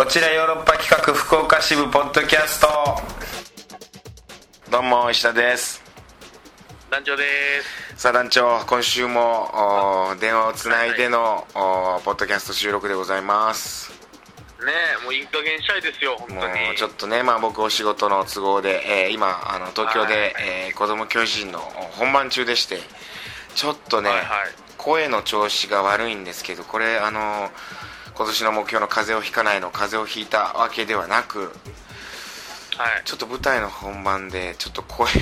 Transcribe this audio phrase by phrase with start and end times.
[0.00, 2.68] こちらヨーロッパ企画福岡支部ポッドキャスト。
[4.70, 5.82] どうも石田です。
[6.90, 7.24] 団長で
[7.94, 8.00] す。
[8.00, 9.50] さあ団長今週も
[10.18, 13.90] 電話をつないでの、はい、ポッドキャスト収録でございます。
[14.64, 16.38] ねえもういい加減したいですよ本当に。
[16.38, 20.34] もうちょっとねまあ僕お仕事の都合で、えー、今あの東京で、はい、
[20.68, 22.78] えー、子供教師陣の本番中でして
[23.54, 24.26] ちょっとね、はいはい、
[24.78, 27.50] 声の調子が悪いんですけどこれあの
[28.20, 31.50] 今年の目標の風邪をひかないの風邪をひいたわけではなく、はい、
[33.06, 35.14] ちょっと舞台の本番でちょっと声をね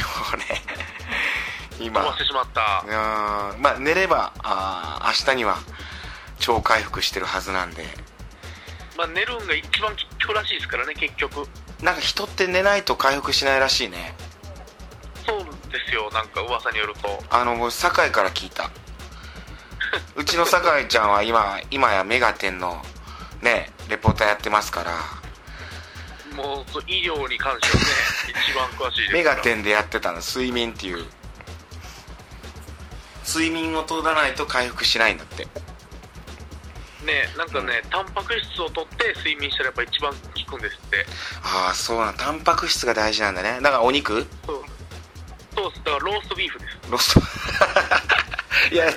[1.79, 2.03] 今。
[2.15, 2.85] してしまった。
[3.61, 5.59] まあ寝ればあ明日には
[6.41, 7.87] 超回復してるはずなんで。
[8.97, 11.49] まあ寝るんが一番効くらしいですからね結局。
[11.81, 14.17] なんか人って寝ないと回復しないらしいね。
[15.25, 17.23] そうですよなんか噂によると。
[17.31, 18.69] あの僕酒井から聞いた。
[20.17, 22.83] うちの酒井ちゃんは今今や『メガテン』の
[23.43, 24.93] ねレポーターやってますから。
[26.37, 27.91] もう医療に関してはね
[28.49, 31.05] 一番詳しいですメガテンでやってたの睡眠っていう。
[33.27, 35.45] 睡眠を取らないと回復しないんだって。
[35.45, 40.19] ねなんかね、うん、タンパク質を取って睡眠したらやっぱ一番効
[40.57, 41.07] くんですって。
[41.43, 43.61] ああそうなタンパク質が大事なんだね。
[43.61, 44.27] だからお肉？
[44.47, 44.65] そう。
[45.57, 46.79] そうだからローストビーフです。
[46.91, 47.21] ロースト
[48.73, 48.93] いや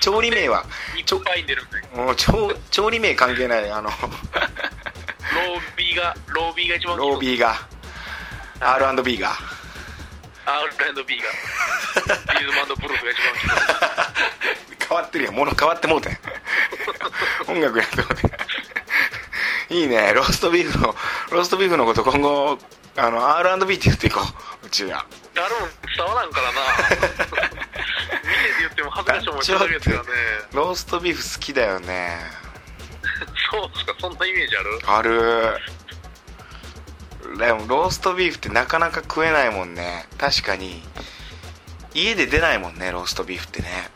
[0.00, 0.64] 調理名は。
[1.94, 3.90] もう調調理名関係ないあの。
[3.90, 7.56] ロービーがロービーが一番ロービーが。
[8.60, 9.32] R&B が。
[10.44, 11.04] R&B が。
[11.04, 13.16] ビーズマンドブルースが一
[13.48, 13.56] 番
[14.88, 15.34] 変わってるやん。
[15.34, 16.16] 物変わってもうて
[17.48, 20.12] 音楽やってもうていいね。
[20.14, 20.94] ローストビーフの
[21.30, 22.58] ローストビーフのこと今後
[22.96, 24.20] あの R&B って言っていこ
[24.62, 24.66] う。
[24.66, 25.06] うちは。
[25.34, 27.21] やるん伝わらんからな
[29.42, 30.08] 恥ずかしい思いするですからね
[30.52, 32.18] ローストビーフ好きだよね。
[33.50, 33.94] そうですか。
[34.00, 34.80] そんなイメージある？
[34.86, 35.58] ある。
[37.38, 40.06] でもローストビーフってなかなか食えないもんね。
[40.18, 40.82] 確かに。
[41.94, 43.90] 家で出ないもんねローストビーフってね。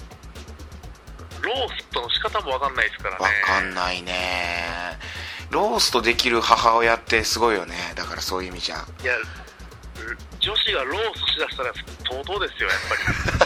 [1.40, 3.24] ローストの仕方も分かんないですからね。
[3.24, 4.98] 分かんないね。
[5.50, 7.92] ローストできる母親ってすごいよね。
[7.94, 8.84] だからそういう意味じゃ。
[9.02, 9.14] いや
[10.40, 11.72] 女子がローストしだしたら
[12.08, 12.80] 相当ですよやっ
[13.38, 13.45] ぱり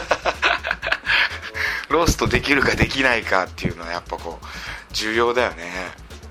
[1.91, 4.45] ローストできるかできないかっていうのはやっぱこう
[4.93, 5.69] 重要だよね。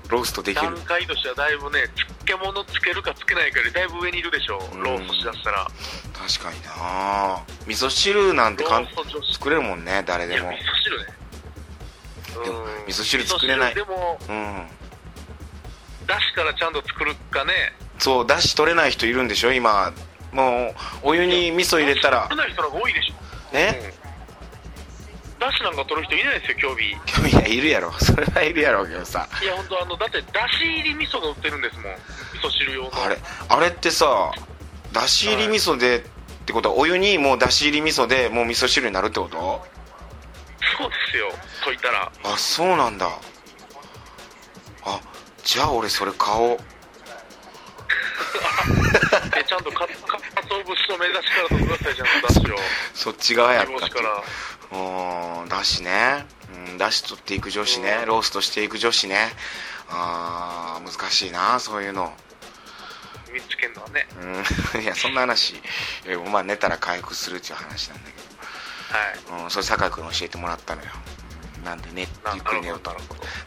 [0.09, 0.75] ローストできる。
[0.75, 1.87] 段階としてはだいぶね
[2.25, 5.67] 漬物つけるかつけないかよりだいぶ上にいるでしょう、ローストしだしたら。
[6.13, 7.43] 確かにな。
[7.67, 8.87] 味噌汁なんてかん
[9.31, 10.49] 作れるもんね誰でも。
[10.49, 11.05] 味噌汁ね。
[12.43, 13.75] でも味噌汁作れない。
[13.75, 14.67] でもうん。
[16.07, 17.53] だしからちゃんと作るかね。
[17.99, 19.93] そうだし取れない人いるんでしょ今。
[20.33, 20.73] も
[21.03, 22.27] うお湯に味噌入れたら。
[22.29, 23.53] 取れない人が多いでしょ。
[23.53, 24.00] ね、うん
[25.41, 27.91] だしなんか取る人いないですよ興味興味はいるやろ。
[27.99, 29.27] それはいるやろうけどさ。
[29.41, 31.99] いや本当あのだってだし入り味噌が売ってるんですもん味
[32.43, 32.91] 噌汁用の。
[33.03, 33.17] あれ
[33.49, 34.31] あれってさ
[34.91, 36.01] だし入り味噌で、はい、っ
[36.45, 39.65] てことはお湯にもうだし入り味噌でもう味噌汁になるってこと？
[40.77, 41.33] そうですよ
[41.65, 42.11] 溶いたら。
[42.23, 43.09] あそうなんだ。
[44.83, 44.99] あ
[45.43, 46.59] じゃあ俺それ買おう。
[49.35, 49.87] えちゃんとかか
[50.47, 52.55] つお節と目指しからとくださいちゃんとだしを。
[52.93, 53.95] そっち側やったっけ
[54.71, 56.25] うんだしね、
[56.69, 58.03] うん、だし取っていく女子ね。
[58.05, 59.29] ローストしていく女子ね。
[59.89, 62.13] あ難しいなそういうの。
[63.33, 64.07] 見つけるのはね。
[64.73, 64.81] うん。
[64.83, 65.61] いやそんな話。
[66.31, 69.37] まあ寝たら回復するっていう話なんだけど。
[69.37, 70.89] はい、うん、それ酒井君教えてもらったのよ。
[71.63, 72.95] なんでねゆっくり寝ようと。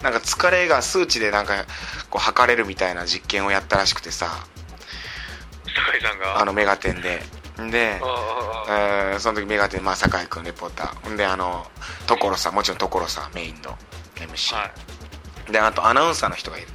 [0.01, 1.65] なんか疲れが数値でなんか
[2.09, 4.45] こう測れるみたいな実験をやったらしくてさ。
[5.67, 6.39] 酒井さんが？
[6.39, 7.23] あのメガテンで
[7.57, 8.01] で、
[8.69, 11.15] えー、その時メガテン、まあ、酒井君レポーター。
[11.15, 11.65] であの
[12.07, 13.77] 所さんもちろん所さんメインの
[14.15, 14.71] MC、は
[15.49, 16.67] い、であとアナウンサーの人がいる。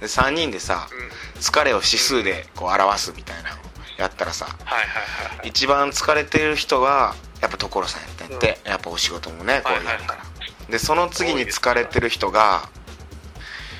[0.00, 0.88] で3人でさ、
[1.36, 3.56] うん、疲れを指数でこう表すみたいなの
[3.96, 10.24] やったらさ、はいはいはいはい、一番疲れてる人がやっぱ所さんやってんて、うん、やっぱお仕事もねこうやるから、はいは
[10.68, 12.68] い、でその次に疲れてる人が、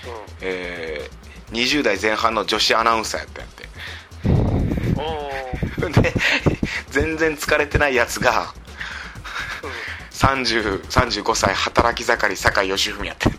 [0.04, 0.12] うん、
[0.42, 3.68] えー、20代前半の女子アナウンサーやったんやって
[5.78, 6.12] で
[6.90, 8.52] 全然疲れてないやつが
[10.10, 13.36] 3035歳働き盛り酒井義文やってて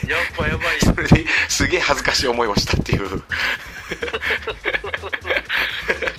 [0.00, 3.22] でやばいやばいそれですげえ恥ずかしい思いをしたっていう。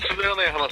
[0.09, 0.69] 滑らない話。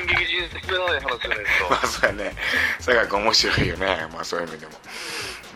[0.00, 1.68] 演劇人滑らない話じゃないですか。
[1.70, 2.36] まあそうやね。
[2.80, 4.08] 酒井君面白いよね。
[4.12, 4.72] まあそういう意味でも。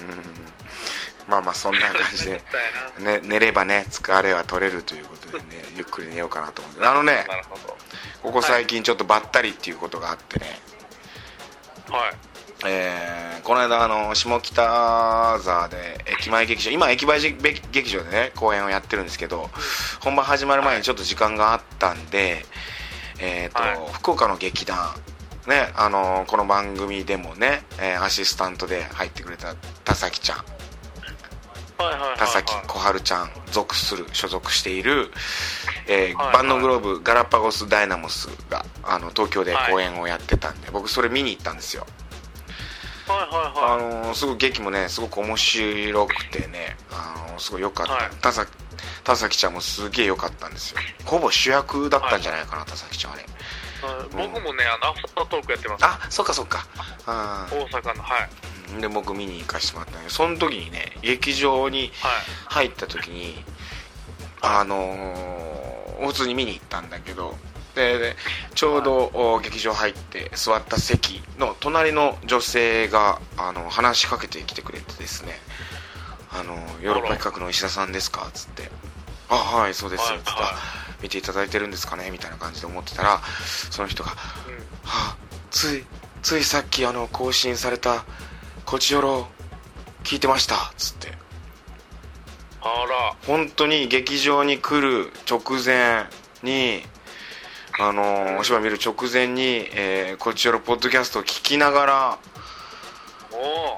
[0.01, 0.38] うん
[1.29, 2.43] まあまあそんな感じで、
[2.99, 7.27] ね、寝ればね疲れは取れるということでね ゆっくり寝ようかなと思ってあのね
[8.23, 10.61] ここ最近ちょっとばったりっていうことがあってね。
[11.91, 12.29] はい。
[12.67, 19.49] えー、この間あの下北沢で駅前劇場今駅前劇場でね公演をやってるんですけど
[20.01, 22.45] 本番始まる前にちょっと時間があったんで、
[23.21, 24.93] えーと、はい、福岡の劇団
[25.47, 29.55] ねあのこの番組でもね、えー、アシスタントで入ってくれた
[29.85, 30.45] 田崎ちゃん
[32.17, 35.11] 田崎小春ちゃん属する所属している、
[35.87, 41.87] えーバンドグローブガラパゴスダイナモスがあの東京で公演をやってたんで、はい、僕それ見に行ったんですよ。
[43.07, 44.03] はいはいはい。
[44.03, 48.53] あのー、すごい劇もねすごく面白くてねあのー、すごい良かった、はい、田崎
[49.05, 50.81] 田崎ちゃんもすげえ良かったんですよ。
[51.05, 53.25] ほぼ主役だったんじゃないかな、はい、田崎ちゃんあれ
[54.13, 55.85] 僕もねあのアフタートークやってます。
[55.85, 56.67] あそっかそっか。
[57.07, 58.81] 大阪のはい。
[58.81, 61.91] で僕見に行かせてもらったんでその時にね劇場に
[62.49, 63.43] 入った時に、
[64.43, 67.35] はい、あのー、普通に見に行ったんだけど
[67.75, 68.17] で
[68.55, 75.33] ちょうど劇場入って座った席の隣の女性があの話しかけてきてくれてですね
[76.31, 78.71] 「あのヨーロッパ企画の石田さんですか?」っつって
[79.31, 80.31] 「あはいそうです」っつって、
[81.03, 83.21] 見ていただいてるんですかねみたいな感じで思ってたら
[83.71, 84.13] その人が
[84.49, 85.17] 「うん、はあ
[85.51, 85.85] つい
[86.23, 88.05] ついさっきあの更新された
[88.65, 89.29] こちよろ
[90.05, 91.13] 聞いてました」っつって。
[92.61, 93.15] あら。
[93.27, 96.07] 本当に劇場に来る直前
[96.43, 96.83] に
[97.79, 102.19] あのお芝居見る直前に、えー、こちらポッドキャストを聞きながら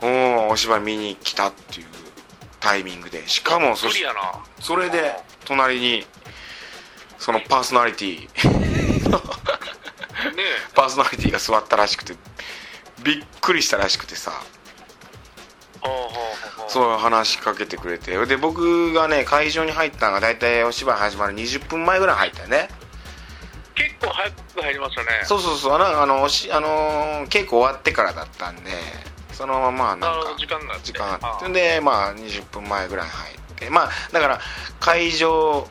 [0.03, 1.87] おお芝居見に来たっていう
[2.61, 3.29] タイミングで。
[3.29, 3.89] しかもそ
[4.61, 5.15] それで
[5.45, 6.07] 隣に
[7.21, 8.29] そのパーソナリティ。
[10.75, 12.15] パーソナリティが座ったらしくて
[13.05, 14.33] びっくりしたらしくてさ。
[16.69, 18.17] そう話しかけてくれて。
[18.27, 22.69] で僕がね会場に入ったのが大体お芝居始まる20分前ぐらい入ったよね。
[23.75, 25.09] 結構早く入りましたね。
[25.25, 25.75] そうそうそう。
[25.75, 28.71] あのあのしあの稽古終わってからだったんで
[29.33, 31.53] そのままなんか時間が時間あって。
[31.53, 33.69] でまあ20分前ぐらい入って。
[33.69, 34.41] まあだから
[34.79, 35.69] 会場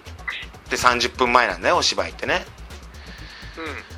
[0.69, 2.45] って30分前なんだよお芝居ってね。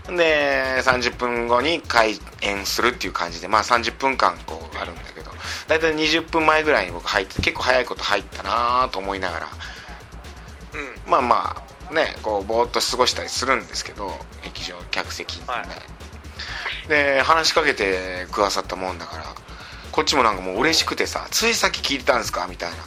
[0.07, 5.29] うん、で30分後に開演するっていう感じでまあ30分間こうあるんだけど
[5.67, 9.47] 大体20分前ぐらいに僕入って結構早いこと入ったなと思いながら、
[11.05, 14.11] うん、まあまあねこうぼーっと過ごしたりするんですけど
[14.43, 15.63] 劇場客席にね、は
[16.85, 19.25] い、で話しかけてくださったもんだから
[19.91, 22.77] こっちもなんかもう嬉しくてさついさっき聞いてたんですかみたいな。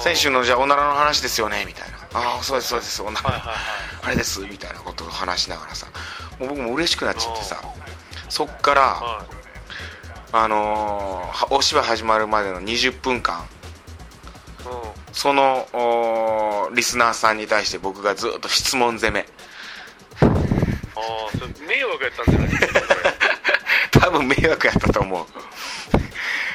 [0.00, 3.56] 先週のじゃあおならの話ですよねみたいなああそうですそうですおなら、はいはいはい、
[4.04, 5.86] あれですみたいなことを話しながらさ。
[6.40, 7.60] もう僕も嬉しくなっちゃってさ。
[8.28, 9.26] そっから、はい、
[10.32, 13.46] あのー、お芝居始まるまでの20分間。
[15.12, 19.26] そのリスナーさんに対して僕がずっと質問攻め。
[20.20, 22.50] ああそれ迷惑やったんじゃない
[23.92, 25.26] 多分迷惑やったと思う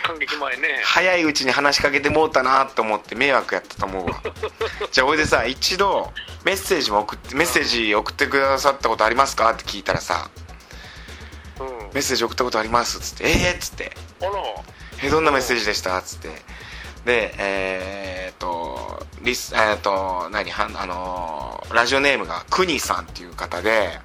[0.02, 0.82] 感激前ね。
[0.84, 4.22] 早いうちに話しかけてもうたなと思って迷惑やったと思うわ。
[4.92, 6.12] じゃあおいでさ一度
[6.44, 9.52] メッセージも送ってメッセージ送ってくださったことありますか？
[9.52, 10.30] って聞いたらさ、
[11.60, 12.98] うん、メッセージ送ったことあります？
[12.98, 13.96] っつってええー、っつって。
[14.22, 14.32] あら。
[15.04, 15.98] えどんなメッセージでした？
[15.98, 16.30] っつって。
[17.06, 20.52] でえー、っとリスえー、っと何？
[20.52, 24.00] はあのー、ラジオネームがくにさんっていう方で。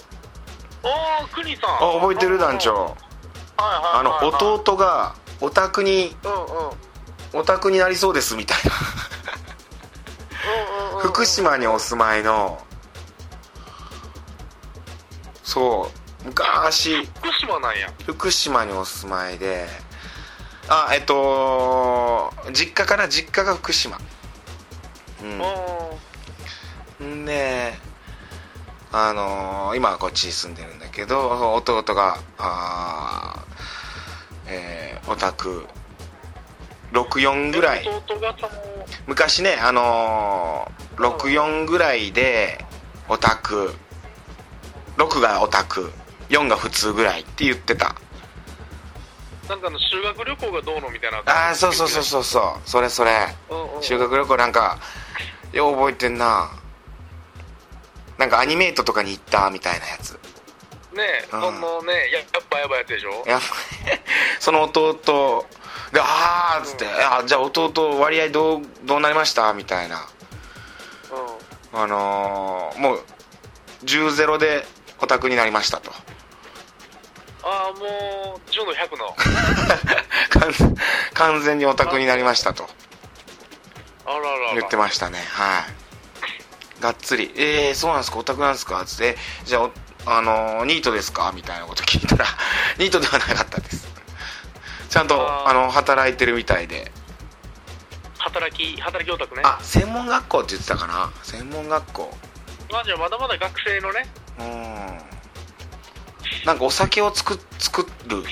[0.82, 0.88] あ
[1.22, 1.74] あくにさん。
[1.76, 2.96] あ覚えてる団長。
[3.58, 6.16] あの弟がオタクに、
[7.32, 8.70] オタクになりそうですみたいな。
[11.00, 12.58] 福島にお住まいの
[15.42, 15.90] そ
[16.24, 17.04] う昔。
[17.06, 17.92] 福島なんや。
[18.06, 19.66] 福島にお住まいで。
[20.68, 23.08] あえっと実家かな？
[23.08, 23.98] 実家が福島。
[27.00, 27.24] うん。
[27.24, 27.74] で
[28.92, 33.44] あのー、今はこっちに住んでるんだけど弟があ
[34.46, 35.66] えー、オタク。
[36.92, 37.88] 64ぐらい。
[39.06, 42.64] 昔ねあのー、64ぐらいで
[43.08, 43.74] オタク。
[44.96, 45.90] 6がオタク。
[46.28, 47.94] 4が普通ぐらいって言ってた。
[49.48, 51.18] なんかの修学旅行がどうのみたいな。
[51.26, 52.68] ああそうそうそうそうそう。
[52.68, 53.12] それそれ、
[53.50, 54.78] うんうん、修学旅行なんか
[55.52, 56.50] よう覚えてんな。
[58.18, 60.18] なんかアニメートとかに行ったみたいなやつ
[60.96, 63.24] ねそのねやっぱやばいやつでしょ？
[63.26, 63.38] や
[64.40, 65.46] その弟
[65.92, 69.52] でああっつって、うん、あじゃあ弟割合どうどうなりました？
[69.52, 70.06] みたいな、
[71.72, 73.04] うん、あのー、もう
[73.84, 74.66] 10ゼロで
[75.00, 75.92] オタクになりましたと。
[77.42, 79.14] ああもう10の100の。
[81.14, 82.68] 完全にオタクになりましたと。
[84.04, 85.22] あらら言ってましたね。
[85.32, 85.60] は
[86.78, 86.82] い。
[86.82, 88.18] がっつり「えー、そうなんですか？
[88.18, 89.70] オタクなんですか?」っつって「じゃあ
[90.06, 92.24] あのニートですか?」みたいなこと聞いたら
[92.78, 93.86] ニートではなかったです。
[94.88, 96.90] ちゃんとあの働いてるみたいで。
[98.18, 99.42] 働き働きオタクね。
[99.44, 101.10] あ専門学校って言ってたかな？
[101.22, 102.16] 専門学校。
[102.70, 104.08] まあじゃあまだまだ学生のね。
[104.38, 105.02] うん。
[106.44, 108.26] なんかお酒を作作るっ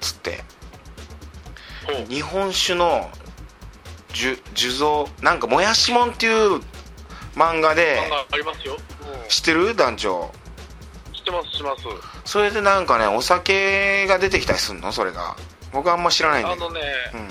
[0.00, 0.42] つって。
[2.08, 3.10] 日本酒の
[4.14, 6.60] 酒造なんか「もやしもん」っていう
[7.34, 9.74] 漫画で漫画ありますよ、うん、知ってる？
[9.74, 10.30] 団長
[11.28, 12.30] 知ってます知ってます。
[12.30, 14.92] それでなんかねお酒が出てきたりすんの？
[14.92, 15.36] それが。
[15.72, 16.80] 僕はあんま知らないんであのね、
[17.12, 17.28] うん、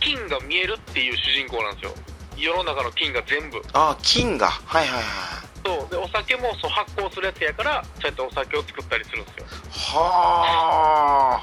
[0.00, 1.94] 金が見えるっていう主人公なんですよ。
[2.36, 3.60] 世の中の金が全部。
[3.72, 4.48] ああ金が。
[4.48, 5.04] はいはいはい
[5.66, 5.90] そう。
[5.90, 9.46] でお酒もそう発酵するやつやからそうやってお酒を作ったりするんですよ。
[9.94, 11.40] は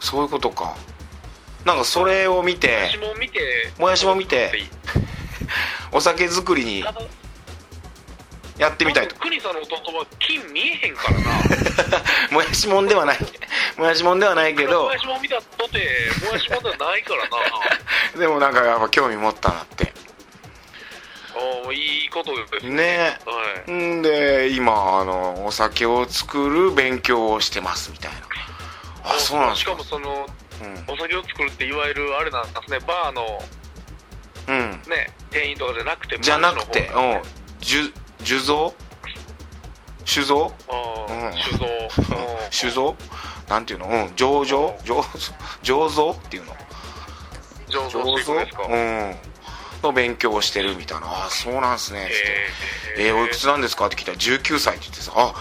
[0.00, 0.76] そういうことか。
[1.64, 4.52] なんかそれを見てもやしも見てもやしも見て
[5.92, 6.84] お酒作りに
[8.58, 9.16] やってみたいと。
[9.16, 11.24] 国さんの弟は金見えへんからな。
[12.30, 13.18] もやしもんではない。
[13.76, 14.84] もやしもんではないけど。
[14.84, 17.28] もやしもん見たとてもやしもんではないからな。
[18.18, 19.92] でもなんかやっぱ興味持ったなって。
[21.36, 23.18] ああいいことですね。
[23.26, 23.70] はい。
[23.72, 28.18] んで今あのお酒を作る勉強をしてますみたいな。
[29.04, 29.72] あそうなんですか。
[29.72, 30.26] しかもその、
[30.62, 32.78] うん、お酒を作るっていわゆるあれなんですね。
[32.86, 33.42] バーの
[34.46, 34.82] うん。
[34.86, 37.22] ね店員とかじゃなくてじゃなくてうん
[38.22, 38.74] 酒造？
[40.04, 40.52] 酒造？
[41.42, 41.66] 酒造。
[42.50, 42.96] 酒造？
[43.48, 43.86] なんていうの？
[43.86, 44.06] うん。
[44.14, 44.76] 醸造？
[45.62, 46.10] 醸造？
[46.12, 46.56] っていうの。
[47.68, 48.34] 醸造
[48.68, 49.16] うん。
[49.82, 51.06] の勉強をしてるみたいな。
[51.08, 52.08] ああそうなんすね。
[52.96, 53.86] えー、えー、おいくつなんですか？
[53.86, 55.12] って聞いたら19歳って言ってさ。
[55.16, 55.34] あ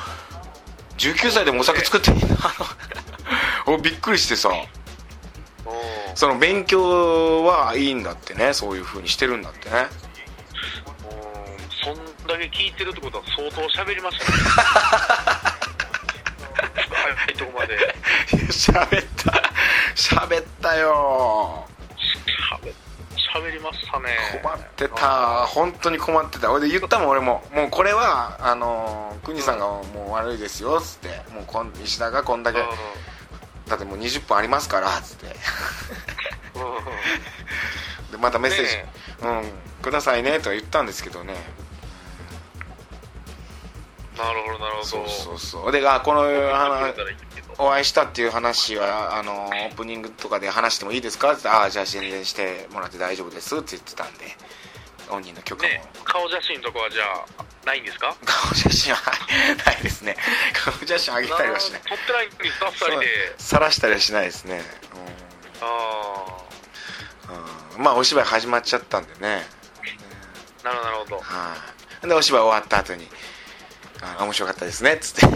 [0.98, 2.38] 19歳でもお酒作っていいな
[3.66, 4.50] おびっくりしてさ。
[6.16, 8.54] その勉強はいいんだってね。
[8.54, 9.88] そういうふうにしてるんだってね
[12.50, 14.32] け聞いてるってことは相当喋りましたね。
[16.90, 17.78] 早いとこまで。
[18.48, 19.52] 喋った。
[19.96, 21.68] 喋ったよ。
[23.34, 24.10] 喋りましたね。
[24.42, 25.46] 困ってた。
[25.48, 26.52] 本当に困ってた。
[26.52, 27.44] 俺で言ったもん俺も。
[27.54, 31.10] もうこれはあの国さんがもう悪いですよっつって。
[31.34, 32.60] もうこん石田がこんだけ
[33.68, 35.28] だってもう20分ありますからっつって。
[38.12, 38.86] でまたメッセージ、ね、
[39.24, 39.64] うん。
[39.82, 41.34] くださいねとは言ったんですけどね
[44.18, 44.86] なるほどなるほど。
[44.86, 45.72] そうそうそう。
[45.72, 46.22] であこの
[47.58, 51.34] お会いしたっていう話はあのオープニングとかで話してもいいですか？
[51.34, 54.26] ってああじゃあ宣伝してもらって大丈夫ですって言ってたんで
[55.08, 57.04] 本人の曲も、ね、顔写真とかはじゃ
[57.38, 58.16] あないんですか？
[58.26, 59.02] 顔写真は
[59.66, 60.16] ないですね。
[60.54, 61.82] 顔写真あげたりはしない。
[61.82, 63.08] 撮ってないんですか2人で。
[63.38, 64.62] 晒したりはしないですね、
[65.62, 66.26] うん、あ
[67.30, 69.48] あ、うん、まあお芝居始まっちゃったんでね。
[70.64, 71.26] なるほどはい、
[72.06, 73.10] あ、でお芝居終わった後に
[74.02, 74.94] あ面白かったですね。
[74.94, 75.28] っつって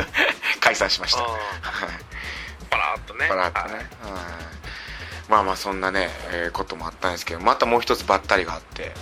[0.60, 1.20] 解散しました。
[2.70, 3.28] パラッとね。
[3.28, 3.84] パラッとね、はい、
[5.28, 8.92] まあまあそんなね、えー、こともあったんですけどまたもう一つばったりがあって。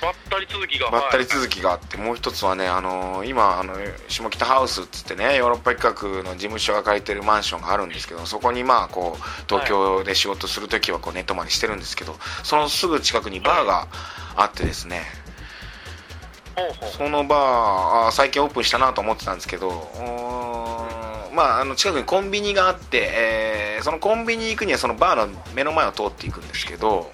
[0.00, 3.74] ばったり続きがばったり続きがあって、もう一つはねあのー、今あの
[4.08, 13.88] 下北ハウスっつってねヨーロッパ企画の事務所が借りてるマンションがあるんですけどそこにまあこう東京で仕事する時はこう寝泊まりしてるんですけどそのすぐ近くにバーが
[14.36, 15.02] あってですね、
[16.96, 19.88] そのバー最近オープンしたなと思ってたんですけど
[21.32, 27.10] まあ、あの近くにコンビニがあって、えー、そのコンビニ行くにはそのバーの目の前を通っていくんですけど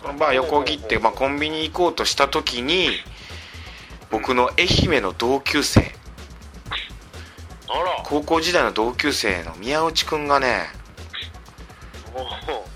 [0.00, 2.88] そのバー横切って、まあ、コンビニ行こうとした時に
[4.10, 5.92] 僕の愛媛の同級生。
[8.04, 10.66] 高校時代の同級生の宮内くんがね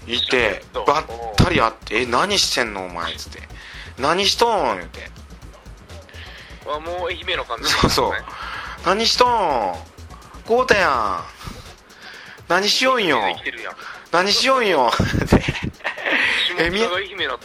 [0.06, 1.04] いてばっ
[1.36, 3.42] たり会って「え何してんのお前」っつって
[4.00, 5.17] 「何しとん?」言うて
[6.68, 8.12] あもう愛媛の感じ、ね、そうそう。
[8.84, 9.74] 何しとん
[10.46, 11.24] こうたやん。
[12.48, 13.20] 何しよんよ。
[14.12, 14.90] 何しよんよ。
[15.24, 16.96] ってえみそう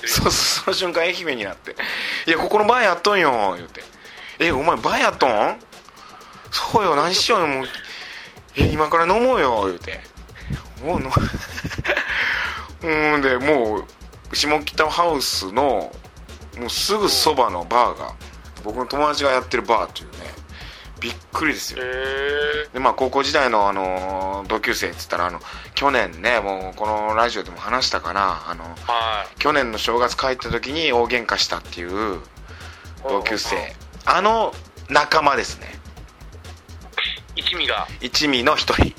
[0.08, 1.76] そうその瞬間愛媛になって
[2.26, 3.84] 「いやここのバーやっとんよ」言うて
[4.40, 5.60] 「えお前バーやっとん？
[6.52, 7.48] そうよ何しようよ。
[7.48, 7.68] もう
[8.56, 10.02] え今から飲もうよ」言うて。
[10.82, 11.10] もう飲
[12.82, 13.86] う んでも
[14.32, 15.96] う下北ハウスの
[16.58, 18.14] もうすぐそばのバーが
[18.64, 20.44] 僕の友達がやってるバーというね
[21.00, 21.84] びっくりですよ。
[22.72, 25.40] でまあ高校時代のあの同級生っつったらあの
[25.76, 32.22] 去年ねもうこのラジオでも話したかなあの、はい、去年の正月帰った時に大喧嘩したっていう
[33.08, 33.58] 同級生。
[34.06, 34.54] あの
[34.90, 35.68] 仲間ですね。
[37.36, 37.88] 一味が。
[38.00, 38.94] 一味の一人、うん、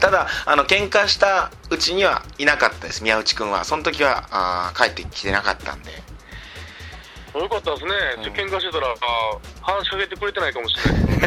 [0.00, 3.04] ただあの喧嘩したうちにはいなかったです。
[3.04, 3.64] 宮内君は。
[3.64, 6.02] その時はあ帰ってきてなかったんで
[7.34, 8.94] よかったですね、うん、喧嘩してたら
[9.60, 11.06] 話しかけてくれてないかもしれない。
[11.06, 11.26] ですね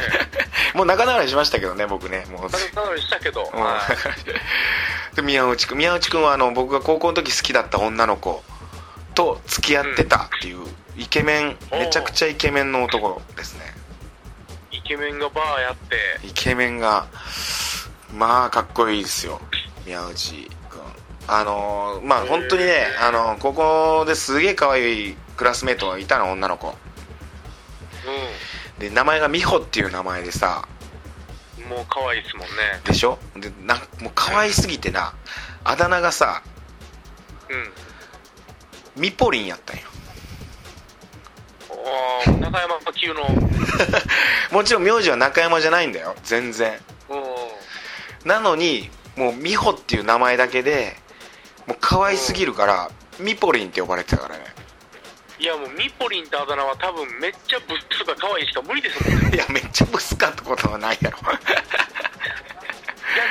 [0.74, 2.26] もう仲直りしましたけどね僕ね。
[2.30, 2.42] もう。
[2.50, 3.62] 仲直りしたけど、うん。
[3.62, 3.82] は
[5.12, 8.44] い、 で宮内君宮内君はあの僕が高校の時好きだった女の子
[9.16, 13.74] と付き合ってたっていう、イケメンめちゃくちゃイケメンの男ですね。
[14.72, 15.98] イケメンがバーやって。
[16.24, 17.08] イケメンが
[18.14, 19.42] まあかっこいいですよ。
[19.86, 20.32] 宮内。
[20.34, 20.57] 君
[21.28, 26.74] あのまあ本当にねあのここですげえ可愛いクラスメートがいたの女の子。
[28.80, 30.68] で名前が美穂っていう名前でさ。
[31.70, 32.48] もう可愛いですもんね。
[32.86, 33.20] でしょ？
[33.36, 35.14] でなもう可愛すぎてな
[35.66, 36.42] あだ名がさ
[37.50, 39.02] うん。
[39.02, 39.84] ミポリンやったんよ。
[41.70, 43.24] お中山級の。
[44.52, 46.80] もちろん名字は中山じゃないんだよ全然。
[48.24, 50.96] なのにもう美穂っていう名前だけで
[51.68, 54.46] もう可愛すぎるからミポリンって呼ばれてたからね。
[55.40, 61.18] いやもうミポリンってあだ名は多分めっちゃブスか可愛いしか無理ですもんねいやめっちゃブスかってことはないやろ。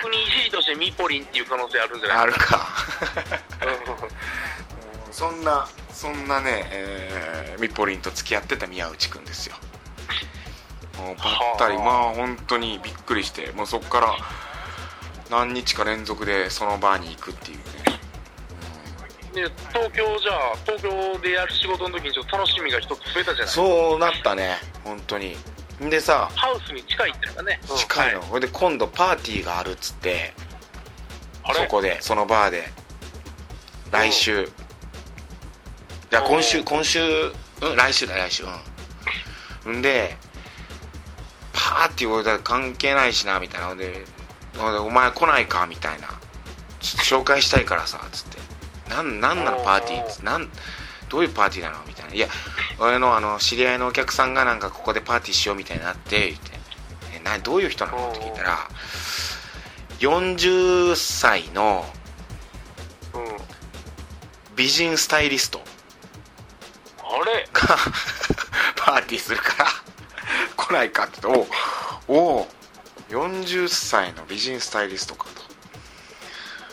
[0.03, 2.19] 逆に一時としてミポリンっていう可能性あるんじゃない？
[2.19, 2.69] あるか。
[5.11, 9.57] そんなそんなね、えー、ミポリンと付き合ってた宮内くんですよ。
[10.99, 14.17] もうばったりまあ本当にびっくりしてもうそっから
[15.31, 17.63] 何日か連続でそのバーに行くっていうね
[19.37, 23.55] で東京じゃあ東京でやる仕事の時にちょっと楽しみが一つ増えたじゃない。
[23.55, 25.37] そうなったね本当に。
[25.79, 30.33] でさハウスに近いっていうかね、近いの、はい、で今度パーティーがあるっつって
[31.55, 32.65] そこでそのバーで
[33.93, 34.45] 来週。
[34.45, 34.49] い
[36.11, 38.45] や今週今週うん来週だ来週
[39.67, 39.77] うん。
[39.81, 40.17] んで
[41.53, 43.69] パーティー俺だ関係ないしなみたいな。
[43.69, 44.03] ので
[44.81, 46.09] 「お前来ないか?」みたいな
[46.81, 48.36] 「ちょっと紹介したいからさ」つって
[48.89, 50.25] なんなんなのパーティー。
[50.25, 50.49] なん
[51.09, 51.85] どういうパーティーなの？
[51.87, 52.15] みたいな。
[52.15, 52.29] いや
[52.79, 56.51] 俺のあの知り合いのお客さんがなんかここでパーティーしようみたいになって言って。
[57.15, 58.09] えなどういう人なの？
[58.11, 58.59] って聞いたら
[59.99, 61.85] 40歳の
[64.57, 65.61] 美人スタイリスト。
[66.99, 67.49] あれ？
[67.53, 67.77] が
[68.77, 69.71] パーティーするから
[70.57, 71.49] 来ないかって言って
[72.09, 72.49] おお
[73.09, 75.29] 40歳の美人スタイリストか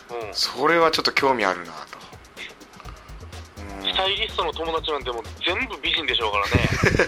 [0.10, 1.92] と、うん、それはちょっと興味あるなと
[3.93, 6.51] スタイリストの友達なんてもう全部美人でしょうからね。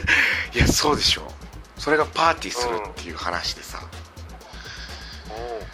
[0.54, 1.24] いやそうでしょ
[1.78, 3.80] それがパーティーするっていう話でさ、
[5.28, 5.30] う。
[5.32, 5.66] ん、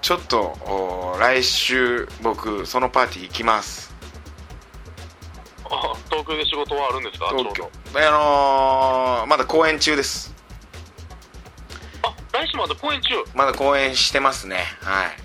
[0.00, 3.92] ちょっと来週僕そのパーティー行きます。
[5.64, 7.28] あ東京で仕事はあるんですか？
[7.36, 7.70] 東京。
[7.94, 10.32] あのー、まだ公演中です。
[12.02, 13.14] あ来週まだ公演中？
[13.34, 14.64] まだ公演してますね。
[14.82, 15.16] はい。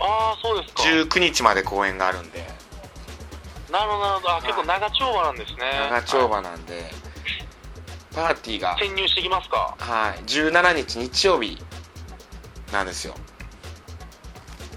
[0.00, 0.82] ああそうですか。
[0.82, 2.41] 19日まで公演があるんで
[3.72, 4.36] なるほどなるほど。
[4.36, 5.58] あ結構長丁場なんですね。
[5.90, 6.84] 長丁場なんで、はい、
[8.14, 8.76] パーティーが。
[8.78, 9.74] 潜入してきますか？
[9.78, 10.18] はい。
[10.24, 11.58] 17日日曜日
[12.70, 13.14] なんですよ。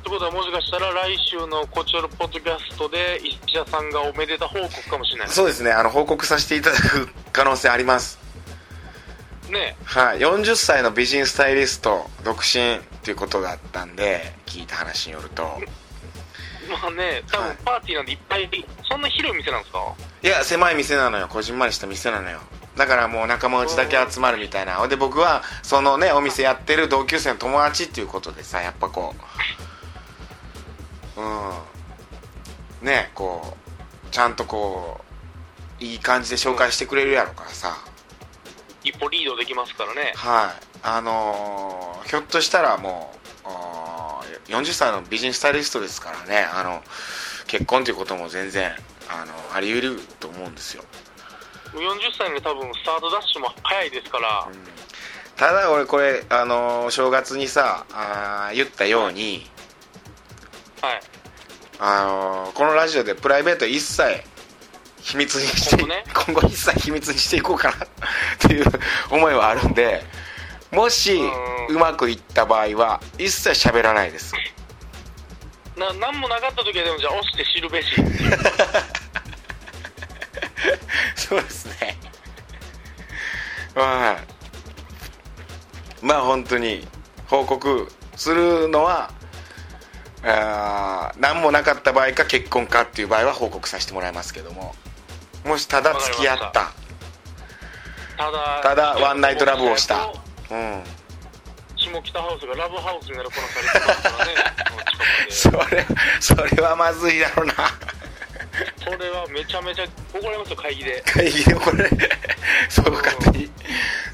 [0.03, 5.29] ということはもしかしたら来週のこちらのポッドキャストで石田さんがおめでた報告かもしれない。
[5.29, 5.71] そうですね。
[5.71, 8.19] あの報告させていただく可能性あります。
[9.49, 10.19] ねはい。
[10.19, 15.60] 40歳の美人スタイリスト独身っていうことだったんで聞いた話によると
[16.69, 18.49] まあね多分パーティーなんでいっぱい、
[18.89, 19.95] そんな広い店なんですか？
[20.23, 21.28] いや狭い店なのよ。
[21.28, 22.39] こじんまりした店なのよ。
[22.75, 24.86] だからもう仲間内だけ集まるみたいな。
[24.88, 29.15] で僕はそのねお店やってる同級生の友達っていうことでさやっぱこ
[31.17, 31.21] う。
[31.21, 31.23] う
[32.84, 32.86] ん。
[32.86, 33.56] ねこ
[34.08, 35.01] うちゃんとこ
[35.80, 37.78] ういい感じで紹介してくれるやろからさ、
[38.84, 40.13] 一歩リードできますからね。
[40.15, 40.65] はい。
[40.84, 43.25] あのー、ひょっとしたらもう
[44.47, 46.81] 40歳の美人スタイリストですからねあの
[47.47, 48.71] 結婚ということも全然
[49.10, 50.84] あのあり得ると思うんですよ。
[51.73, 51.81] 40
[52.17, 54.58] 歳の多分スタートダッシュも早いですから、うん、
[55.36, 59.49] ただ俺これあの正月にさあ言ったように
[60.81, 61.01] はい。
[61.77, 64.03] あのこのラジオでプライベート一切
[65.01, 67.79] 秘密にしてね、今後一切秘密にしていこうかなっ
[68.39, 68.65] ていう
[69.12, 70.01] 思いはあるんで
[70.76, 71.22] もし
[71.70, 74.34] うまくいった場合は一切喋らないです。
[75.78, 77.96] な何もなかった時はでもじゃあ押して知るべし。
[81.16, 81.98] そうですね。
[83.74, 84.18] まあ
[86.02, 86.86] まあ本当に
[87.28, 89.12] 報告するのは
[90.24, 94.76] あ何もなかった場合か結婚かっていう場合は報告させてもらいますけども。
[95.46, 96.74] もしただ付き合った。
[98.18, 98.30] た。
[98.32, 100.08] だただワンナイトラブをした。
[100.08, 104.65] うん下北ハウスがラブハウスになるこなされてますからね
[105.29, 105.86] それ
[106.49, 107.53] それはまずいだろうな。
[108.77, 111.89] それはめちゃめちゃ怒られます よ会議で会議で怒られ。
[112.69, 113.51] そう勝手に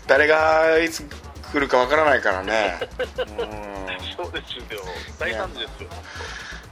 [0.08, 2.80] 誰がいつ来るかわからないからね。
[4.18, 4.84] そうですよ。
[5.20, 5.90] 大惨事ですよ。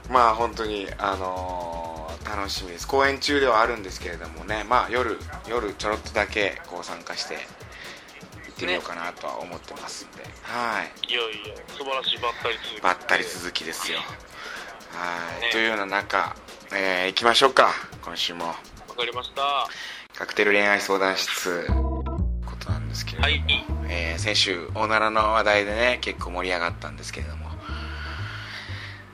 [0.08, 2.88] まあ本当にあのー、楽しみです。
[2.88, 4.64] 公演中ではあるんですけれどもね。
[4.64, 7.40] まあ夜夜ちょろっとだけこう参加して行
[8.60, 10.92] ってみようかなとは思ってますんで、ね、はい。
[11.10, 12.82] いやいや素晴らしいばったり続き。
[12.82, 13.98] ばったり続きですよ。
[13.98, 16.36] はい、ね、というような中、
[16.72, 17.72] えー、行きましょうか。
[18.02, 18.48] 今週も。
[18.48, 18.54] わ
[18.96, 19.66] かりました。
[20.14, 21.66] カクテル恋愛相談室。
[21.66, 23.42] ことなんですけれども、はい。
[23.88, 27.46] えー、先週おならの話題でね結構盛り上がったんですけれども、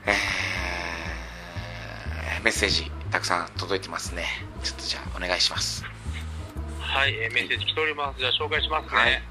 [0.05, 4.25] えー、メッセージたくさん届いてますね。
[4.63, 5.85] ちょっとじゃあお願いします。
[6.79, 8.19] はい、えー、メッセージ来ております。
[8.19, 9.21] じゃあ紹介しますね、はい、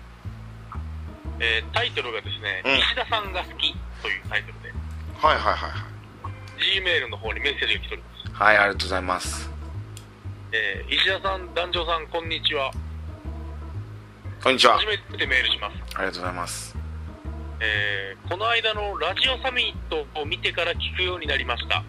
[1.38, 4.72] えー、タイトルがですね、うん、石田さんが好きというタイトルで
[5.18, 9.57] はいはいはいはい G メールの方にメッセージが来ておりますはいありがとうございます
[10.53, 12.70] えー、石田さん、団長さん、こんにちは。
[14.42, 14.79] こんにちは。
[14.79, 15.75] 初めてメールします。
[15.96, 16.75] ありがとうございます。
[17.61, 21.79] えー、この間のラジオサミットを見てから聞くようになりました。
[21.79, 21.85] あ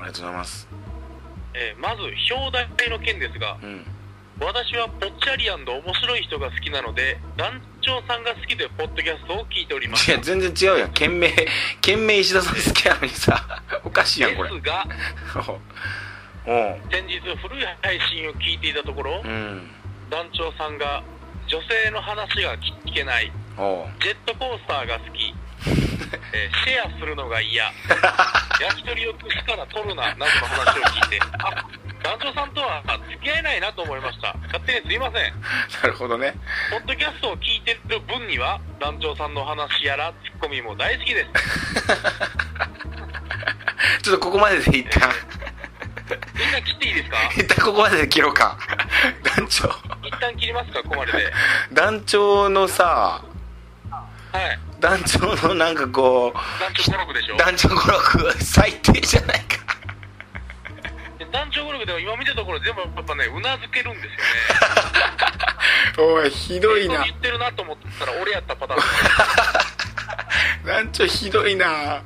[0.00, 0.66] りがとうございます。
[1.54, 2.02] えー、まず、
[2.34, 3.84] 表題の件ですが、うん、
[4.40, 10.10] 私はぽっちゃり面白い人が好きなので、団長さんが好きでポッドキャストを聞いております。
[10.10, 10.92] いや、全然違うやん。
[10.92, 11.32] 件名、
[11.80, 14.50] 件名石田さん好きなのにさ、おかしいやん、これ。
[14.50, 14.84] ですが、
[16.90, 19.70] 先日古い配信を聞いていたところ、うん、
[20.10, 21.02] 団長さんが
[21.46, 23.32] 女性の話が聞けない。
[23.56, 25.34] ジェットコースターが好き。
[26.32, 27.64] えー、シェアするのが嫌。
[28.60, 31.64] 焼き鳥を串から取るななどの話を聞いてあ
[32.02, 34.34] 団長さんとは付き合えないなと思いました。
[34.46, 35.32] 勝手にすいません。
[35.82, 36.34] なるほどね。
[36.70, 41.28] ポッドキャストを聞いてる分には団長さんの話やらツッコミも大好きです。
[44.02, 45.00] ちょっとここまででいった
[46.34, 47.16] みんな切っていいですか？
[47.36, 48.56] 一旦ここまでで切ろうか。
[49.36, 49.68] 団長。
[50.02, 51.32] 一旦切りますかここまでで。
[51.72, 53.22] 団長のさ
[54.32, 54.58] はい。
[54.80, 57.36] 団長のなんかこう団長語録でしょ？
[57.36, 59.57] 団長語録最低じゃないか
[61.32, 64.16] 団長語録でも今見たところ全部やっぱねうなずけるんですよね。
[65.98, 67.04] おいひどいな。
[67.04, 68.80] 言ってるなと思ったら俺やったパターン。
[70.66, 72.02] 団長ひどいな。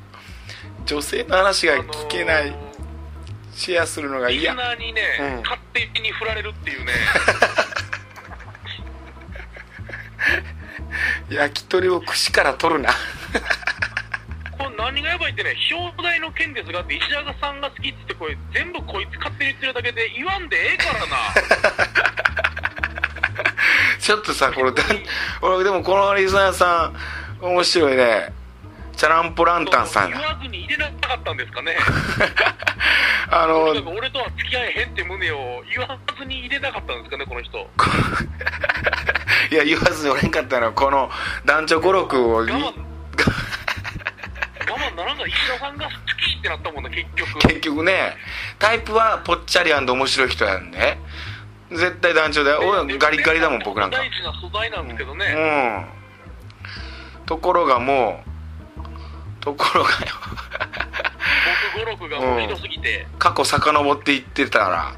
[0.84, 2.72] 女性の話が聞けない、あのー
[3.54, 4.52] シェアするのが嫌。
[4.52, 6.92] リスナーにね、うん、勝手に振られるっていうね。
[11.30, 12.90] 焼き鳥を串から取るな
[14.62, 21.16] これ何がやばいってね表題の件ですがって石田さんが好きって言ってこれ全部こいつ勝手に言ってるだけで言わんでええからな。
[23.98, 24.72] ちょっとさこれ
[25.40, 26.92] 俺でもこのリスナーさ
[27.40, 28.32] ん面白いね。
[28.96, 31.76] チャランポランタンさん言わずに入れなかったんですかね。
[33.30, 37.58] あの俺とは付き合えへんって胸を言わずに入れなかったんですかねこの人。
[39.50, 41.10] いや言わずにおれんかったのはこの
[41.44, 42.91] 男女語録を我慢
[44.72, 47.38] 我慢ならんが石田さんが好きってなったもんな結局。
[47.40, 48.16] 結局ね。
[48.58, 50.98] タイプはぽっちゃり面白い人やんね。
[51.70, 53.98] 絶対団長だよ、俺ガリガリだもん僕なんか。
[53.98, 55.26] 大事な素材なんですけどね。
[55.36, 55.38] う
[57.22, 57.26] ん。
[57.26, 58.32] ところがもう
[59.42, 59.96] ところがよ。
[61.74, 64.94] 僕語録がもうひどすぎて、うん、過去遡っていってたら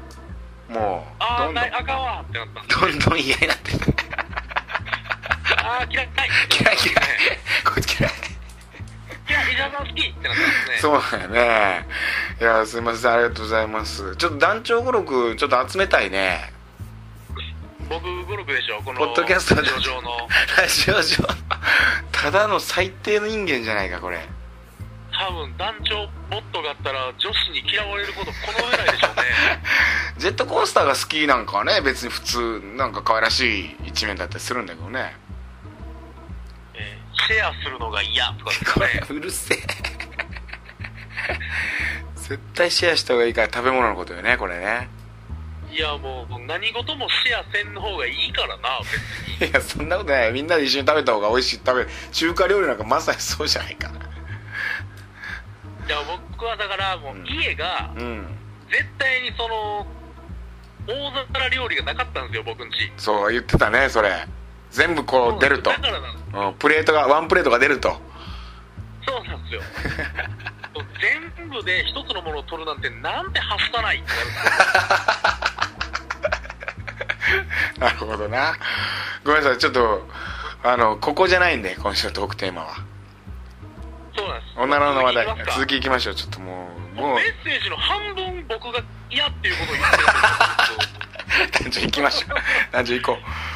[0.69, 3.71] もうあああかんわってなったどんどん嫌になって
[5.63, 6.29] ああ嫌い嫌い。
[6.51, 6.77] 嫌い
[7.63, 8.34] こいつ嫌いい
[9.33, 10.77] や伊沢さん好きってなったんですね。
[10.79, 11.87] そうだよね。
[12.39, 14.15] いやすいませんありがとうございます。
[14.15, 16.53] ちょっと団長語録ちょっと集めたいね。
[17.89, 20.09] 僕語録でしょこのポッドキャストラジオ上の。
[20.57, 21.27] ラジオ上。
[22.11, 24.27] ただの最低の人間じゃないかこれ。
[25.17, 29.23] 多分団長ボットがあったら女子に嫌われることこの上ないでしょうね。
[30.17, 34.99] ジェットコースターが好きなんかはね別に普通なんか可愛らしい一面だったりするんだけどね。
[34.99, 35.24] えー、
[37.27, 39.57] シェアするのが嫌とかですねうるせえ。
[42.15, 44.89] 絶対シェアした方がいいから食べ物のことよねこれね。
[45.71, 49.49] いやもう何事もシェアせんの方がいいからな別に。
[49.49, 50.31] いやそんなことない。
[50.31, 51.55] みんなで一緒に食べた方が美味しい。
[51.57, 53.89] 食べ中華料理なんかまさにそうじゃないか。
[55.87, 55.97] いや
[56.33, 59.85] 僕はだからもう家が、絶対にその
[60.87, 64.27] 大皿料理がなかったんですよ僕んちそう言ってたねそれ
[64.75, 65.71] 全部こう出ると。
[65.71, 65.73] う
[66.51, 67.95] ん、プレートがワンプレートが出ると。
[69.07, 69.61] そうなんですよ。
[71.37, 73.99] 全部で一つのものを取るなんてなんてはしたない。
[73.99, 74.07] って
[77.79, 78.57] なるなるほどな。
[79.23, 80.05] ごめんなさいちょっと
[80.63, 82.75] あのここじゃないんで今週のトークテーマは。
[84.13, 84.59] そうなんです。
[84.59, 85.27] 女の話題。
[85.53, 89.91] 続きいきましょうちょっともうもうメッセージの半分僕が嫌っていうことを言っ
[91.51, 92.37] てるんです男女 行きましょう。
[92.73, 93.15] 男女行こう。
[93.15, 93.54] はい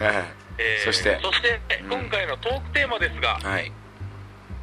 [0.00, 1.18] えー、 そして。
[1.22, 3.72] そして、今回のトークテーマですが、はい、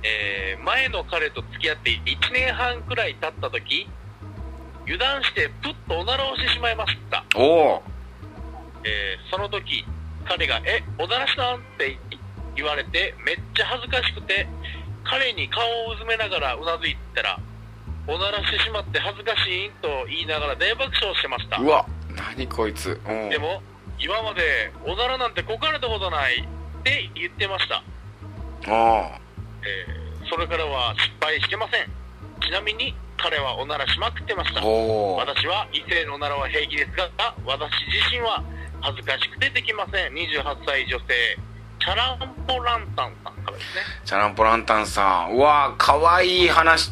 [0.03, 3.89] えー、前の彼と付き合って1年半くらい経った時
[4.85, 7.25] 油断してプッとおならをしてしまいました。
[7.35, 7.83] おお、
[8.83, 9.83] えー、その時
[10.25, 11.97] 彼が「えおならしたん?」って
[12.55, 14.47] 言われてめっちゃ恥ずかしくて
[15.03, 17.39] 彼に顔をうずめながらうなずいたら
[18.07, 21.57] おならしてしまって恥ずかしいと言いながら大爆笑してました。
[21.57, 22.99] うわ何こいつ。
[23.05, 23.61] でも
[23.99, 27.75] 今までおならなんてこかれたことないって言ってました。
[27.75, 27.81] あ
[28.67, 29.19] あ、
[29.63, 31.89] えー、それからは失敗してません。
[32.41, 34.61] ちなみに彼はおならしまくってました。
[34.61, 37.09] 私は異性のおならは平気ですが
[37.45, 38.43] 私自身は
[38.81, 40.13] 恥ずかしくてできません。
[40.13, 41.05] 28歳女性
[41.79, 43.81] チャランポランタンさんからですね。
[44.03, 45.35] チャランポランタンさん。
[45.35, 46.91] うわかわいい話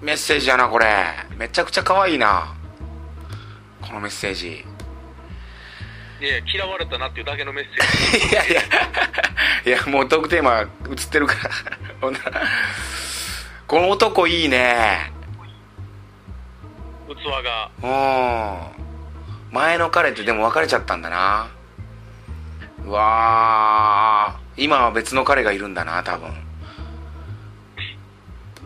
[0.00, 0.86] メッセージやなこれ。
[1.36, 2.54] めちゃくちゃかわいいな。
[3.82, 4.64] このメッセージ
[6.20, 8.26] いや嫌われたなっていうだけのメッセージ。
[8.32, 8.62] いやいや。
[9.64, 10.68] いやもうトークテーマ映っ
[11.10, 12.42] てるか ら。
[13.66, 15.12] この男いいね。
[17.08, 17.70] 器が。
[17.82, 17.86] う
[19.50, 19.52] ん。
[19.52, 21.48] 前の彼ってでも別れちゃったんだな。
[22.84, 26.30] うわ今は別の彼がいるんだな多分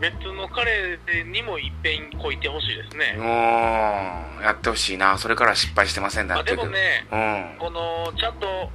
[0.03, 0.99] 別の彼
[1.31, 3.15] にもいっぺんこいてほしいですね。
[3.17, 3.23] うん。
[4.43, 5.17] やってほしいな。
[5.17, 6.57] それから失敗してませんだって。
[6.57, 8.69] でもね、うん、このちゃんと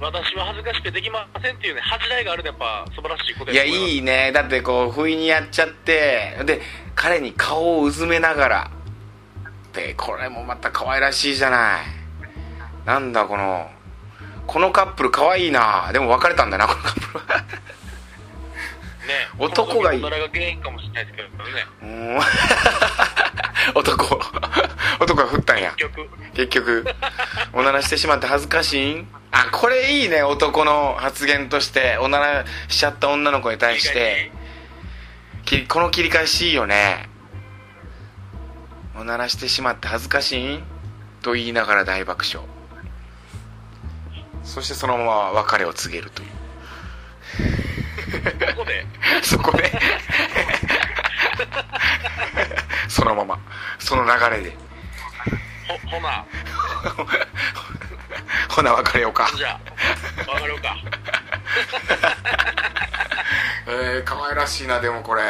[0.00, 4.32] 私は恥ずかしくてできませんっていうね恥じらいがあるとやっぱ素晴らしいこといやいいね。
[4.34, 6.36] だってこう不意にやっちゃって。
[6.44, 6.60] で
[6.96, 8.70] 彼に顔をうずめながら。
[9.74, 11.86] でこれもまた可愛らしいじゃない。
[12.84, 13.70] なんだこの
[14.48, 15.90] このカップル可愛いな。
[15.92, 17.42] でも別れたんだなこのカップルは。
[17.42, 17.46] ね
[19.38, 20.02] 男がいい。
[20.02, 21.66] が原因かもしれないですけどね。
[23.74, 24.20] 男。
[25.00, 25.72] 男が振ったんや。
[25.76, 26.08] 結局。
[26.34, 26.84] 結局。
[27.52, 29.08] おならしてしまって恥ずかしいん？
[29.32, 31.98] あこれいいね男の発言として。
[31.98, 34.30] おならしちゃった女の子に対して。
[35.68, 37.08] この切り返しいいよね。
[38.98, 40.64] おならしてしまって恥ずかしいん？
[41.22, 42.46] と言いながら大爆笑。
[44.44, 46.28] そしてそのまま別れを告げるという
[48.22, 48.86] そこで？
[49.22, 49.72] そこで？
[52.88, 53.38] そのまま。
[53.78, 54.56] その流れで。
[55.68, 56.24] ほほな。
[58.48, 59.30] ほな別れようか。
[59.36, 59.60] じゃあ
[60.34, 60.76] 別れようか。
[63.68, 65.22] えー、可愛らしいなでもこれ。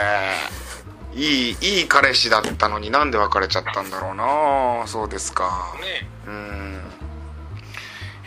[1.14, 4.87] いいいい彼氏だったのになんで別れちゃったんだろうな。
[4.87, 5.75] そうですか。
[5.81, 6.95] ねうん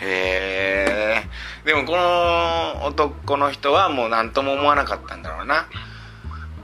[0.01, 1.29] へえ
[1.65, 5.67] でもこの男の人はもう何とも思わなかったんだろうな。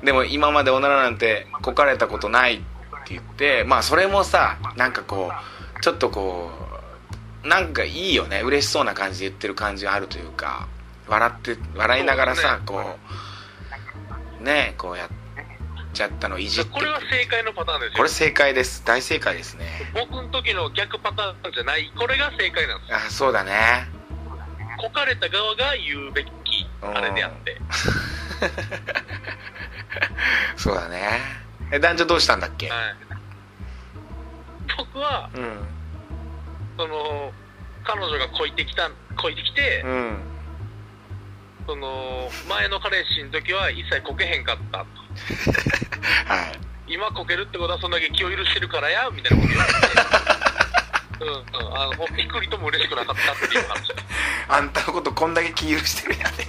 [0.04, 2.64] でも今まで女なんてこかれたことないって
[3.10, 5.32] 言ってまあそれもさなんかこ
[5.78, 6.52] うちょっとこ
[7.44, 8.42] うなんかいいよね。
[8.42, 10.68] 嬉しそうな感じで言ってる感じがあるというか
[11.08, 12.98] 笑って笑いながらさこ
[14.40, 15.10] うねこうやっ
[15.96, 17.98] ちゃったのいじってこれは正解のパターンですよ。
[17.98, 18.84] これ正解です。
[18.86, 19.66] 大正解ですね。
[19.94, 21.92] 僕の時の逆パターンじゃない。
[21.98, 22.94] これが正解なんです。
[22.94, 23.88] あそうだね。
[24.78, 26.30] こかれた側が言うべき
[26.82, 27.58] あれであって。
[30.58, 31.46] そうだね。
[31.72, 32.96] え男女どうしたんだっけ、はい、
[34.78, 35.68] 僕は、うん、
[36.78, 37.32] その
[37.84, 40.18] 彼女がこいてきたこいてきて、うん、
[41.66, 44.86] その前の彼氏の時は一切こけへんかったと
[46.26, 46.42] は
[46.88, 46.94] い。
[46.94, 49.54] 今こけるってことはそんだけ気を許してるからやみたいなこと。
[49.54, 49.80] 言われて
[51.22, 51.32] うんう
[51.72, 53.94] ん、あのびっくりとも嬉しくなかったっていう話。
[54.50, 56.48] あんたのことこんだけ気許してるんやで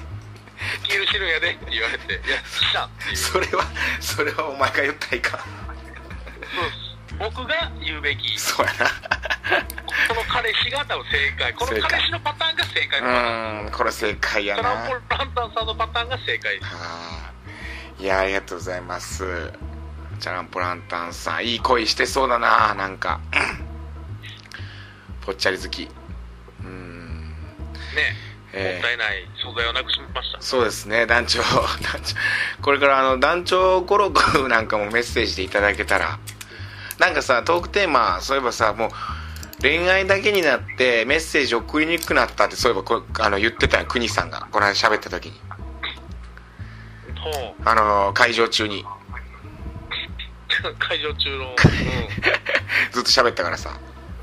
[0.83, 1.29] 気許してるん。
[1.29, 3.64] やでって言われていやしたそれは
[4.00, 6.87] それはお前が言ったらいかそう
[7.18, 8.38] 僕が言うべき。
[8.38, 8.90] そうやな。
[10.09, 11.55] この彼氏が多分正解。
[11.55, 13.00] この彼氏のパターンが正解。
[13.00, 14.62] のパターンうんこれ正解やな。
[14.62, 16.61] トランポランタンさんのパターンが正解。
[16.61, 16.72] です
[17.99, 19.53] いやありがとうございます。
[20.21, 23.21] チャランポランタンさんいい恋してそうだななんか。
[25.25, 25.89] ぽっちゃり好き。
[26.61, 27.31] うん。
[27.95, 28.27] ね。
[28.53, 30.41] えー、もったいない素材をなくしました。
[30.41, 31.41] そうですね団長。
[31.43, 32.17] 団長。
[32.63, 36.19] これからあの団長語録 なんかもメッセージでいただけたら。
[36.99, 38.91] なんかさトークテーマそういえばさもう
[39.63, 44.49] 恋愛だけになってメッセージ送りにくくなったってそういえばこあの言ってたよ国さんが。
[44.51, 45.46] この間喋った時に
[47.65, 48.85] あの会場中に。
[50.79, 51.57] 会場中の、うん、
[52.93, 53.79] ずっと喋ったからさ。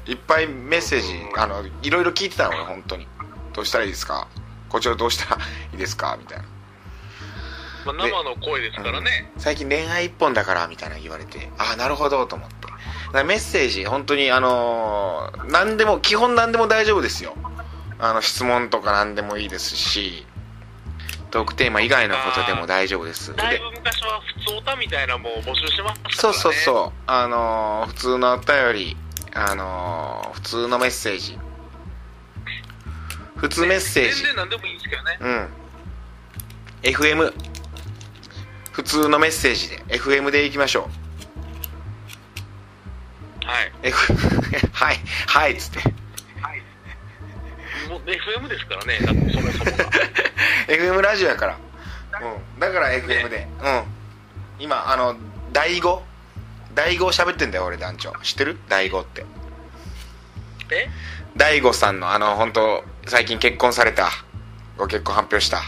[0.06, 3.08] いっぱいメッセージあのいろいろ聞いてたの俺本当に。
[3.54, 4.28] どうしたらいいですか？
[4.68, 6.18] こちらどうしたらいいですか？
[6.20, 6.44] みたいな、
[7.86, 11.52] まあ、生の声ですからね、うん、最近恋愛一本だからみたいな言われて。
[11.58, 12.54] ああなるほどと思って。
[13.14, 17.36] メッセージ本当にあのー、何でも基本何でも大丈夫ですよ。
[18.00, 20.26] あの質問とか何でもいいですし
[21.34, 23.36] トークテーマ以外のことでも大丈夫です。
[23.36, 27.00] だいぶ昔は普通歌みたいなもう募集しましたから、ね、そうそうそう。
[27.08, 28.98] あのー、普通のお便り
[29.34, 31.40] あのー、普通のメッセージ。
[33.36, 34.22] 普通メッセージ。
[34.22, 35.18] 全然何でもいいんですけどね。
[35.22, 35.50] うん。
[36.84, 37.34] FM
[38.72, 39.78] 普通のメッセージで。
[39.88, 40.88] FM でいきましょ
[43.44, 43.48] う。
[43.48, 43.72] はい。
[44.72, 45.00] はい。
[45.26, 45.94] はいっつって
[47.88, 49.90] FM ですからねだってそもそもが。
[50.68, 51.58] FM ラジオやから。
[52.22, 52.60] うん。
[52.60, 53.84] だから FM で、うん。
[54.60, 55.16] 今あの
[55.52, 56.00] 第5
[56.74, 58.14] 第5喋ってんだよ俺団長。
[58.24, 58.58] 知ってる？
[58.70, 59.26] 第5って。
[60.72, 60.90] え？
[61.36, 64.10] 大悟さんのあの本当最近結婚された。
[64.78, 65.62] ご結婚発表した。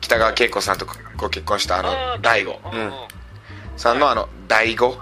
[0.00, 2.92] 北川景子さんとご結婚したあの大悟うん
[3.76, 4.98] さんのあの大悟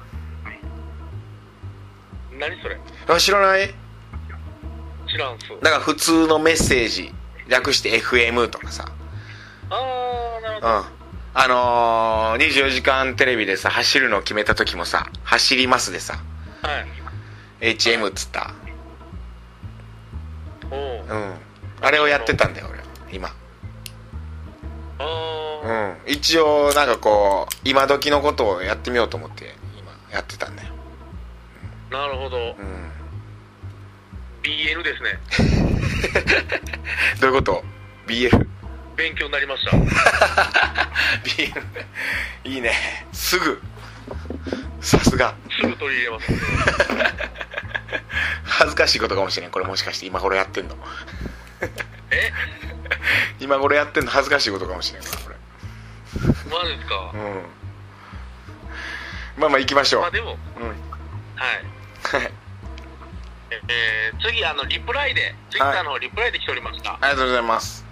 [2.39, 2.81] 何それ？
[3.09, 3.75] あ知らない？
[5.13, 7.13] 知らんすだから普通のメッセージ
[7.49, 8.87] 略して FM とかさ。
[9.69, 10.85] ああなるほど、うん。
[11.35, 16.19] あのー、24時間テレビでさ走るのを決めた時もさ「走ります」でさ、
[16.63, 16.81] は
[17.61, 18.55] い、HM っつった。
[20.71, 21.35] うん。
[21.83, 22.81] あれをやってたんだよ俺。
[23.13, 23.31] 今。
[24.99, 25.97] うん。
[26.07, 30.69] 一応なんかこう今時のことをやってみようと思って今やってたんだよ、
[31.91, 32.55] うん、なるほど、うん、
[34.43, 35.19] BL ですね。
[37.21, 37.65] どういうこと
[38.07, 38.47] ？BL
[38.97, 39.77] 勉強になりました。
[41.25, 41.63] BL
[42.45, 43.07] いいね。
[43.13, 43.63] すぐ。
[44.81, 45.35] さすが。
[45.61, 46.33] すぐ取り入れます。
[48.45, 49.51] 恥ずかしいことかもしれん。
[49.51, 50.77] これもしかして今頃やってんの？
[52.11, 52.33] え？
[53.41, 54.11] 今頃やってんの？
[54.11, 55.37] 恥ずかしいことかもしれんこれ。
[56.51, 57.11] マジですか？
[57.15, 57.21] うん。
[59.39, 60.03] まあまあ行きましょう。
[60.03, 60.79] まあでも、うん、はい
[63.69, 67.85] えー、次あのリプライでツイッターのリプライで来ておりました、はい、ありがとうございます。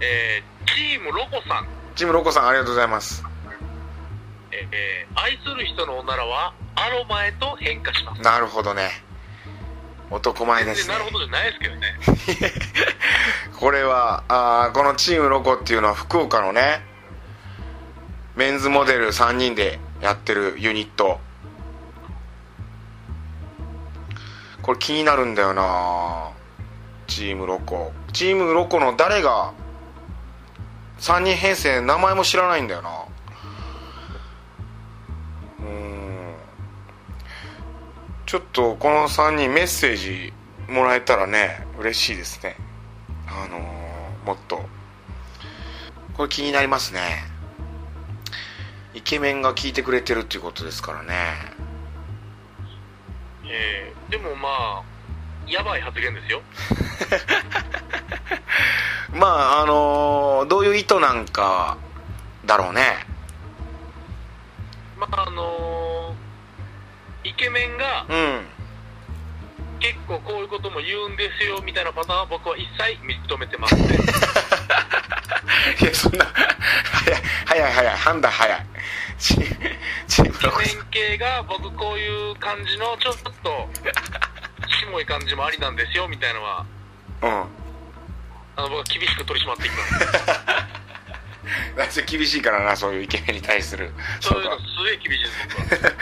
[0.00, 1.66] えー、チームロコさん。
[1.94, 3.24] チームロコさんありがとうございます。
[4.52, 8.22] えー、愛する人のおならはアロマへと変化します。
[8.22, 8.90] なるほどね。
[10.10, 10.94] 男前ですね。
[10.94, 11.98] なるほどじゃないですけどね。
[13.58, 16.84] これはあこのチームロコっていうのは福岡のね
[18.34, 21.20] メンズモデル3人でやってるユニット
[24.62, 26.30] これ気になるんだよな。
[27.06, 27.92] チームロコ。
[28.12, 29.52] チームロコの誰が
[30.98, 32.90] 3人編成名前も知らないんだよな。
[35.60, 36.34] うん。
[38.26, 40.32] ちょっとこの3人メッセージ
[40.68, 42.56] もらえたらね嬉しいですね。
[43.26, 44.62] あのー、もっと。
[46.14, 47.00] これ気になりますね。
[48.92, 51.14] イケメンが聞いてくれてるっていうことですからね。
[53.46, 54.82] えー、でもまあ
[55.46, 56.42] やばい発言ですよ。
[59.14, 61.78] まああのー、どういう意図なんか
[62.44, 63.06] だろうね。
[64.98, 65.90] まああのー
[67.22, 68.46] イケメンが、うん、
[69.78, 73.82] 結構こういうことも言うんですよみたいなパターンは僕は一切認めてますね
[75.80, 78.66] いやそんな早い早い早い判断早い
[79.20, 80.32] イケメン
[80.90, 83.68] 系が僕こういう感じのちょっと
[84.68, 86.66] しもい感じもありなんですよみたいなのは
[87.22, 87.30] うん。
[88.56, 89.82] あの僕は厳しく取り締まっていきま
[91.90, 92.02] す。
[92.06, 95.92] 厳しいからなそういうイケメンに対するそういうのすげえ厳しいです僕は。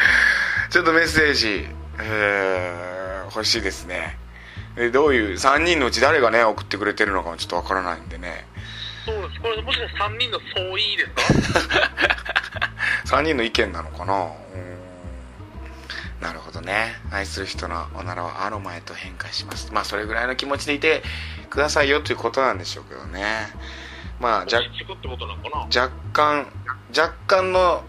[0.71, 1.67] ちょっとメッセージ、
[2.01, 4.17] えー、欲しいですね。
[4.77, 8.47] でどういう3人のうち誰がね送ってくれてるのかもちょっとわからないんでね
[9.09, 9.41] そうです。
[9.41, 11.81] これもしかして3人の相違ですか？
[13.19, 14.15] 3人の意見なのかな？
[14.15, 14.27] う
[14.59, 14.79] ん。
[16.21, 16.95] なるほどね。
[17.11, 19.73] 愛する人のおならはアロマへと変化します。
[19.73, 21.03] まあそれぐらいの気持ちでいて
[21.49, 23.49] くださいよということなんでしょうけどね。
[24.21, 24.59] まあ若
[25.75, 26.47] 若干
[26.97, 27.85] 若干の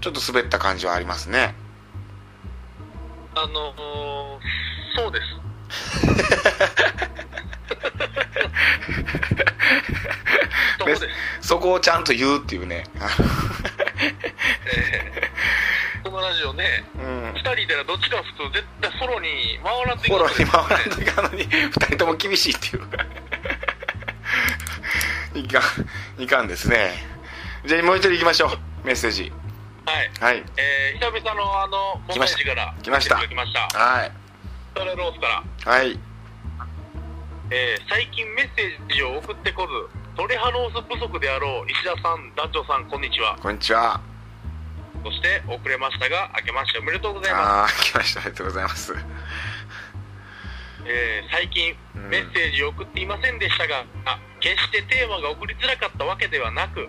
[0.00, 1.54] ちょっと滑った感じはありますね。
[3.34, 5.24] あのー、そうです
[11.40, 12.84] そこをちゃんと言うっていうね、
[14.74, 22.82] えー、このラジオね、うん、2人いたらどっちか普通絶対フォローに回らんといかん、ね、フォローに回らんといかんのに2人とも厳しいっていう。
[25.34, 25.60] いか
[26.18, 26.92] んいかんですね。
[27.64, 28.86] じゃあもう一人いきましょう。
[28.86, 29.32] メッセージ。
[29.86, 33.16] はい、はい、えー、久々のあのモメージから来ました。
[33.16, 33.60] 来ました。
[33.78, 34.12] はい。
[34.76, 35.72] ロースから。
[35.72, 35.98] はい。
[37.50, 43.38] えー、最近メッセージを送ってこずトレハロース不足であろう石田さん団長さんこんにちは。
[43.40, 44.02] こんにちは。
[45.04, 47.46] そして遅れましたが明けましておめでとうございます。
[47.46, 48.94] ああ明けましておめでとうございます。
[50.90, 51.76] えー、最近
[52.10, 53.86] メッセージを送っていませんでしたが、
[54.40, 56.88] 決してテーマが送りづらかったわけではなく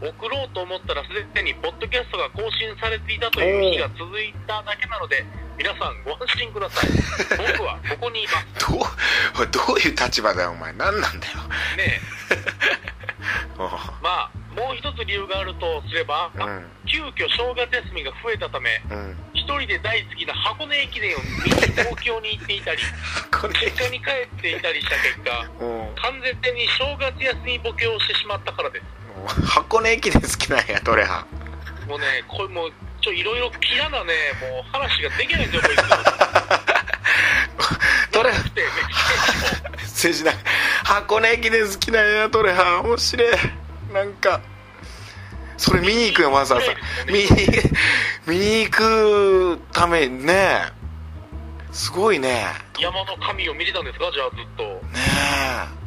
[0.00, 5.24] 送ろうと思ったらすでにポッドキャストが更新されていたという日が続いただけなので
[5.58, 6.90] 皆さんご安心ください。
[7.58, 8.70] 僕はここにいます。
[8.70, 10.72] どう どういう立場だよお前。
[10.74, 11.34] 何なんだよ。
[11.76, 12.36] ねえ。
[13.58, 19.16] まあもう一つ理由があるとすれば、うん、急遽正月休みが増えたため、うん。
[19.48, 22.82] 一人で大好きな箱根駅伝を見に東京に行っていたり
[23.64, 25.30] 実家に帰っていたりした結果
[26.02, 31.26] 完全に正月休みボケをしてしまったからです箱根駅伝好きなんやトレハ
[31.88, 35.62] もうねこれもうちょいろいろ嫌なねもう話ができないんですよ。
[35.62, 35.82] こいつ
[38.12, 38.62] トレハって
[39.82, 40.32] 政治な
[40.84, 43.28] 箱根駅伝好きなんやトレハ面白い。
[43.92, 44.40] なんか
[45.56, 46.66] それ見に行くよわざわざ。
[47.06, 47.26] 見に
[48.26, 50.60] 見に行くためね。
[51.72, 52.44] すごいね。
[52.78, 54.62] 山の神を見てたんですかじゃあずっと。
[54.64, 54.80] ね
[55.74, 55.77] え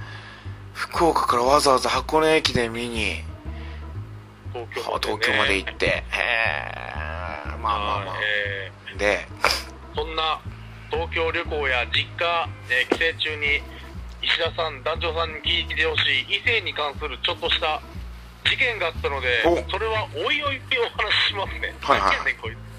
[0.82, 3.22] 福岡からわざわざ箱根駅伝見に。
[4.52, 5.86] 東京,、ね、東京まで行って。
[5.86, 6.82] へえ
[7.46, 9.28] まあまあまあ、えー、で
[9.96, 10.42] そんな
[10.90, 13.62] 東京旅行や実家、えー、帰省中に
[14.24, 17.80] 石田さん団長さんに聞いてほしい異性に関するちょっとした
[18.50, 21.76] 事件があったのでそれはおいおいお話ししますね。
[21.80, 22.72] はいはい、ね、こいつ。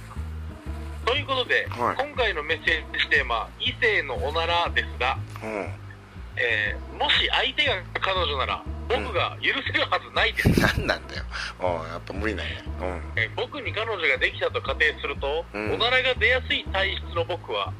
[1.07, 5.82] ということで、はい、今回のメッセージテーマ「異性のおなら」ですが、うん、
[6.37, 11.24] えー、もし相手が彼女なら僕が許せるはずないです、 うん、何なんだよ。
[11.61, 17.72] やっぱ無理なんや、うん、えー、僕に彼女ができたと仮定すると、うん、おならが出やすい体質の僕は、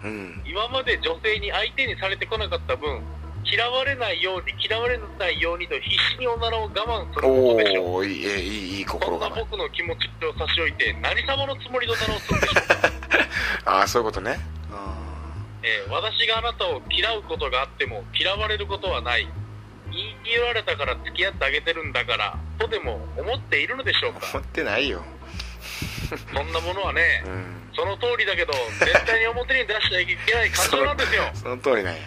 [0.45, 3.03] 今まで女性に相手にされてこなかった分
[3.45, 7.95] 嫌われないように嫌われないようにと必死におならを我慢することでしょう。
[7.97, 12.91] おいいいいい心そんな僕の気持ちを差し置いて何様のつもりでおならをするんでしょうか？
[13.79, 14.39] ああそういうことね
[15.63, 19.29] えー、私があなたを嫌うことがあっても嫌われることはない。
[19.91, 24.21] 言い言われたから付き合ってあげてるんだからとでも思っているのでしょうか。
[24.35, 25.05] 思ってないよ。
[26.35, 31.31] そんなものはね、うん、その通りだけど絶対に表に出しちゃいけない感情なんですよ。
[31.35, 32.01] その通りなんや。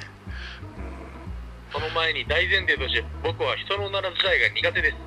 [1.71, 4.97] その前に大前提として僕は人のおなら自体が苦手です。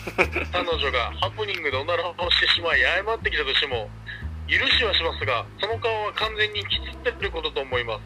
[0.52, 3.90] 彼女がハプニングでおならをしてしまい謝ってきたとしても
[4.50, 8.00] 許しはしますがその顔は完全にきつってることと思います。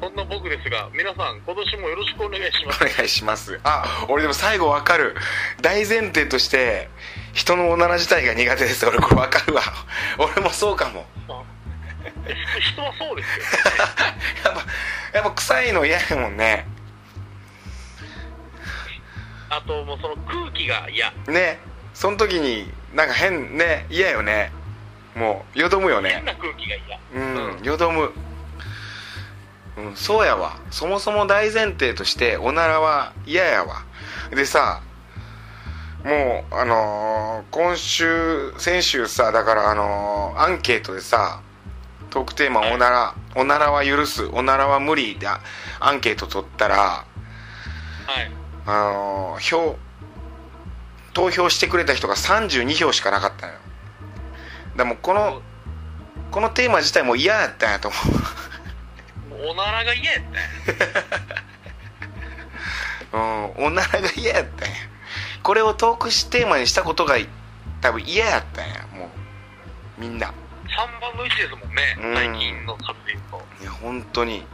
[0.00, 2.84] そんな僕ですが皆さん今年もよろしくお願いします。
[2.84, 3.60] お願いします。
[3.62, 5.14] あ俺でも最後わかる。
[5.62, 6.90] 大前提として
[7.32, 8.84] 人のおなら自体が苦手です。
[8.86, 9.62] 俺これわかるわ。
[10.18, 11.06] 俺もそうかも。
[12.60, 13.44] 人はそうですよ、
[14.44, 16.66] やっぱやっぱ臭いの嫌やもんね。
[19.48, 21.12] あともうその空気が嫌。
[21.28, 21.60] ね。
[21.94, 24.50] その時になんか変ね嫌よね
[25.14, 26.10] もうよどむよね。
[26.10, 26.98] 変な空気が嫌。
[27.14, 28.12] うん、よどむ。
[29.76, 30.58] うんそうやわ。
[30.70, 33.84] そもそも大前提としておならは嫌やわ。
[34.30, 34.82] でさ
[36.04, 41.40] もうあのー、今週先週さだからあのー、アンケートでさ
[42.10, 47.04] トークテーマ「おなら」「おならは許す」「おならは無理」でアンケート取ったらは
[48.20, 48.30] い。
[48.66, 49.76] あの票
[51.12, 53.58] 投票してくれた人が32票しかなかったのよ
[54.76, 55.42] でもこの
[56.30, 57.96] このテーマ自体も嫌やったんやと思
[59.44, 59.50] う。
[59.50, 60.40] おならが嫌やったんや。
[63.56, 64.74] うんおならが嫌やったんや。
[65.42, 67.16] これをトークテーマにしたことが
[67.80, 68.86] 多分嫌やったんや。
[68.92, 69.06] も
[69.98, 70.28] うみんな。
[70.28, 70.32] 3
[71.00, 73.46] 分の1ですもんね、うん、最近の作品と。
[73.60, 74.44] いや本当に。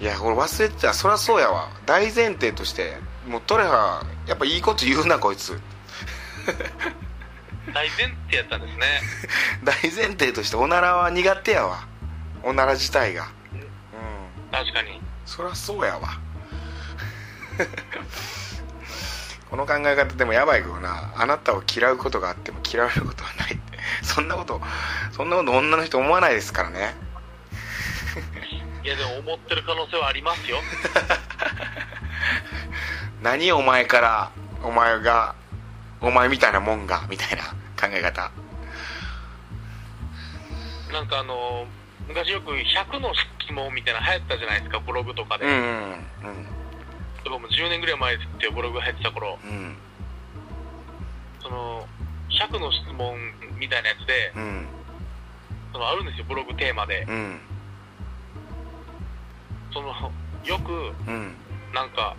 [0.00, 0.94] いや俺忘れてた。
[0.94, 1.68] そりゃそうやわ。
[1.84, 2.96] 大前提として。
[3.26, 5.60] もうトレハやっぱいいこと言うなこいつ
[7.74, 9.00] 大前提やったんですね。
[9.64, 11.86] 大前提としておならは苦手やわ。
[12.42, 13.28] おなら自体が。
[13.52, 13.60] うん。
[14.50, 15.00] 確かに。
[15.24, 16.18] そりゃそうやわ。
[19.50, 21.12] この考え方でもやばいけどな。
[21.16, 23.54] あなたを嫌うことがあっても嫌われることはない。
[23.54, 24.60] っ てそんなこと
[25.12, 26.94] そんなこと女の人思わないですからね。
[28.84, 30.58] いやでも思ってる可能性はありますよ。
[33.22, 34.30] 何お前から
[34.62, 35.34] お前が
[36.00, 38.30] お前みたいなもんがみたいな考え方。
[40.92, 41.66] なんかあの
[42.06, 43.12] 昔よく100の
[43.42, 45.46] 質問みたいな流行ったじゃないですかブログとかで。
[45.46, 46.46] うんうんうん。
[47.24, 49.76] 僕も10年ぐらい前ってブログ入ってた頃、うん、
[51.40, 51.86] その
[52.30, 53.16] 100の質問
[53.58, 54.66] みたいなやつで、うん、
[55.72, 57.40] そのあるんですよブログテーマで、うん。
[59.72, 59.88] その
[60.44, 60.72] よく、
[61.08, 61.34] うん、
[61.72, 62.16] なんか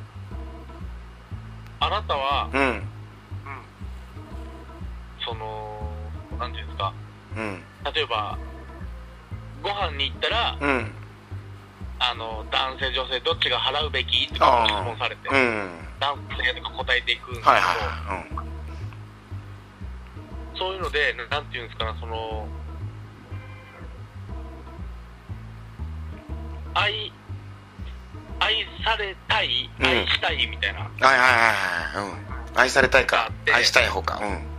[1.82, 2.49] あなたは、
[5.34, 5.90] その
[6.40, 6.94] なんていうんですか、
[7.36, 7.64] うん、
[7.94, 8.38] 例えば
[9.64, 10.92] ご飯に行ったら、うん、
[12.00, 18.36] あの男性女性どっちが払うべきって質問されて、うん、男性とか答えていくんですけど、はいはい
[20.54, 22.48] うん、そういうのでなんていうんですかねその
[26.76, 27.12] 愛
[28.40, 31.30] 愛されたい、愛したいみたいな、はいはいはい
[32.04, 33.32] はい、うん、愛されたいか。
[33.54, 34.20] 愛したい方か。
[34.22, 34.53] うん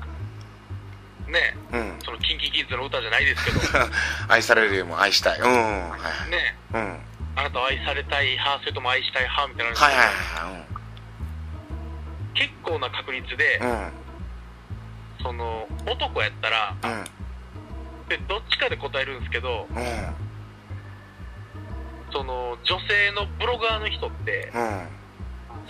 [1.29, 3.59] ね、うん、そのキンキキッズの歌じゃないですけど。
[4.29, 5.39] 愛されるよりも愛したい。
[5.39, 5.97] うん、は
[6.29, 7.01] い、ねうん。
[7.37, 13.93] あなたは愛されたい派それとも愛したい派みたいなはいはいはい、うん、結構な確率で、うん、
[15.23, 17.05] その男やったら、うん、
[18.09, 19.77] でどっちかで答えるんですけど、うん、
[22.13, 24.53] その女性のブロガーの人って、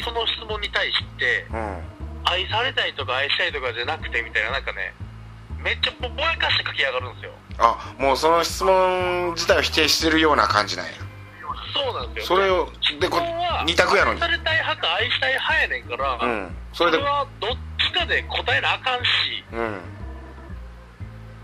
[0.04, 1.46] その質問に対して、
[2.24, 4.92] 愛されたいとか愛したいとかじゃなくてみたいななんかね
[5.64, 7.32] めっちゃぼやかして書き上がるんですよ。
[7.58, 10.92] あもうその質問自体を否定してるような感じなんや。
[11.72, 13.18] そうなんですよそれをでこ
[13.66, 14.20] 二択やのに。
[14.22, 19.08] 愛されたい派か愛したい派やねんから、うん、それでそれはどっちかで答えなあかんし、
[19.52, 19.80] うん、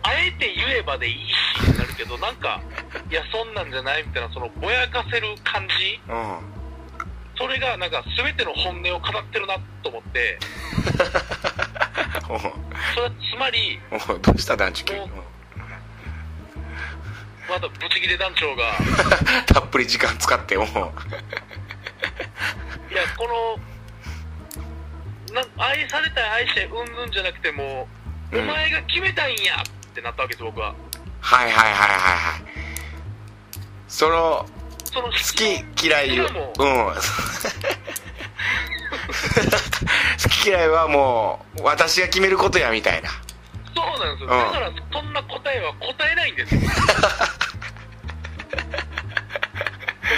[0.02, 1.16] あえて言えばでいい
[1.64, 2.60] しになるけどなんか
[3.10, 6.59] いやそんなんじゃないみたいなそのぼやかせる感じ、うん、
[7.40, 10.38] それがなんか全ての本音を語ってるなと思って。
[12.94, 13.80] それはつまり
[14.20, 14.98] どうした団地君
[17.48, 18.74] まだブチギレ団長が。
[19.48, 20.66] たっぷり時間使ってもう。
[20.66, 20.70] い
[22.94, 23.58] やこ
[25.32, 27.88] のな愛されたい愛してうんぬんじゃなくても
[28.32, 30.74] う、うん、お前が決めたいんやってなったわけです僕は。
[31.20, 32.42] はいはいはいはいはい。
[33.88, 34.46] その
[34.92, 36.30] その好き嫌いをうん。
[40.22, 43.10] 好き嫌いはもう私が決めることやみたいな。
[43.10, 46.60] そうなんですよ、うん、だからそんな答えは答えないんですよ。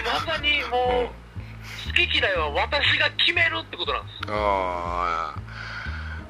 [0.06, 1.10] まさにもう、
[1.88, 4.18] 好き嫌いは私が決めるってことなんです。
[4.28, 5.34] あ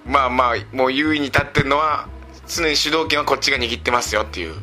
[0.05, 2.09] まあまあもう優位に立ってるのは
[2.49, 4.55] 常に主導権はこっちが握ってますよっていう。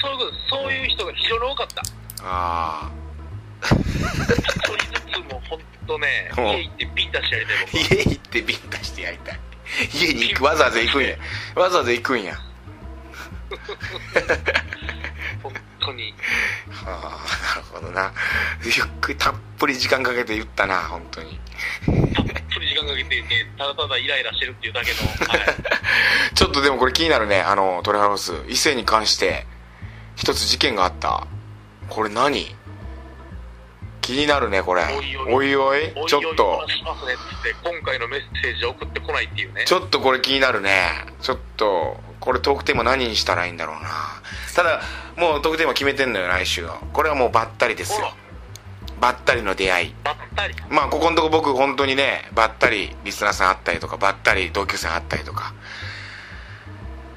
[0.00, 1.82] そういうことそういう人が非常に多かった。
[2.22, 3.07] ああ一
[3.62, 3.76] 人
[4.94, 9.40] ずつも本当ね家行ってビンタしてやりたい僕家行ってビンタしてやりたい。
[9.92, 11.16] 家に行くわざわざ行くんや。
[11.54, 12.34] わざわざ行くんや。
[15.42, 16.14] 本当に。
[16.70, 18.12] はあなるほどな。
[18.64, 21.38] ゆっくりたっぷり時間かけて言ったな本当に。
[22.14, 24.98] たっぷり時間かけて、ね、ただただイライラしてるっていうだけの、
[25.28, 25.40] はい、
[26.34, 28.32] ちょっとでもこれ気になるねあのトレハウス。
[28.48, 29.46] 異性に関して
[30.16, 31.26] 一つ事件があった。
[31.88, 32.54] これ何？
[34.08, 34.84] 気になるねこれ。
[35.28, 35.92] おいおい。
[36.06, 36.66] ちょっと。
[37.62, 39.66] 今回のメッセージ送ってこないっていうね。
[39.66, 40.80] ちょっとこれ気になるね。
[41.20, 43.90] ちょっとこれトークテーマ何にしたらいいんだろうな。
[44.56, 44.80] ただ
[45.18, 46.78] もうトークテーマ決めてんのよ来週は。
[46.94, 48.14] これはもうばったりですよ。
[48.98, 49.94] ばったりの出会い。
[50.70, 55.52] まあここのとこ僕本当にねばったりリスナーさん会ったりとかばったり同級生会ったりとか。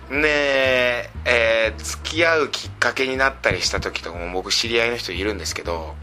[0.10, 5.96] で、えー、付き合うきっかけになったりした時とかも僕知り合いの人いるんですけど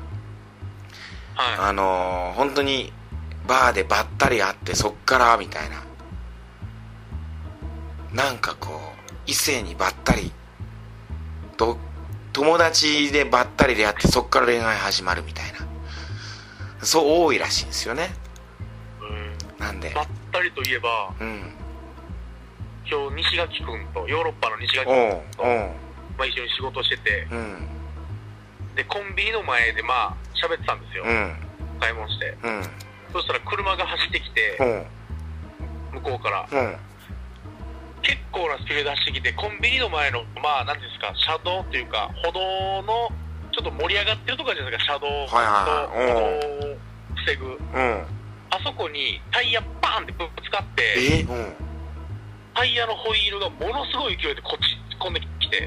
[1.39, 2.93] はい、あのー、本当に
[3.47, 5.85] バーでばったり会ってそっからみたいな。
[8.13, 10.33] なんかこう異性にばったり
[11.57, 11.79] と
[12.33, 15.59] 友達でばったり出会ってそっから恋愛始まるみたいな。
[16.85, 18.11] そう多いらしいんですよね。
[19.01, 19.65] うん。
[19.65, 19.91] なんで。
[19.95, 21.53] ばったりといえば、うん、
[22.85, 27.78] 今日西垣君とヨーロッパの西垣君と、まあ、一緒に仕事してて、うん
[28.79, 31.35] でコンビニの前でまあ喋ってたんですよ、うん、
[31.83, 32.63] 買い物して、うん、
[33.13, 34.55] そしたら車が走ってきて、
[35.91, 36.47] 向こうから、
[38.03, 42.39] 結構なスピードで走ってきてコンビニの前のまあ何ですか車道っていうか歩道
[42.87, 43.11] の
[43.51, 46.79] ちょっと盛り上がってるとかじゃないですか車道と歩道を
[47.19, 51.27] 防ぐ、あそこにタイヤバーンってぶつかって
[52.55, 55.67] タイヤのホイールがものすごい勢いでこっち突っ込んできて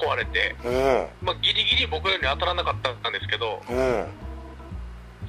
[0.00, 0.56] 壊れて、
[1.20, 3.62] まあ、ギリギリ僕より当たらなかったんですけど、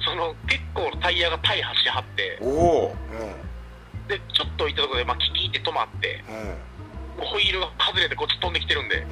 [0.00, 2.38] その結構タイヤが大破しはって、
[4.08, 6.24] でちょっと行ったところで、まあ、キキって止まって、
[7.18, 9.06] ホイールが外れてこっち飛んできてるんで、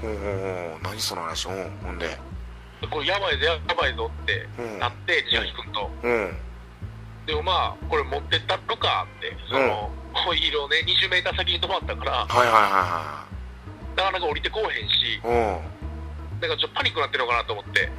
[0.82, 2.18] 何その話、ほんで。
[2.90, 4.48] これやばいぞ、やばいぞって
[4.78, 5.90] なって、千秋君と。
[7.26, 13.29] でもまあ、これ持ってったろかって、その、ホイールをね、20メーター先に止まったから、はいはいはいはい。
[14.00, 15.20] なかなか降りてこうへんし、
[16.40, 17.90] だからちょっとパニックになってるのかなと思って、で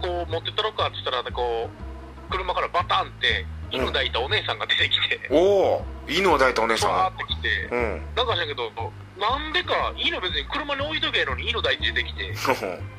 [0.00, 5.36] こう持ってったろかって言ったら、こう車からバタンって犬抱いたお姉さんが出てきて、お
[5.82, 6.90] お犬を抱いたお姉さん。
[6.92, 8.70] がってきて、うん、なんかしらんけど
[9.18, 12.32] なんでか犬別に車に置いとけのに犬抱いて出てきて。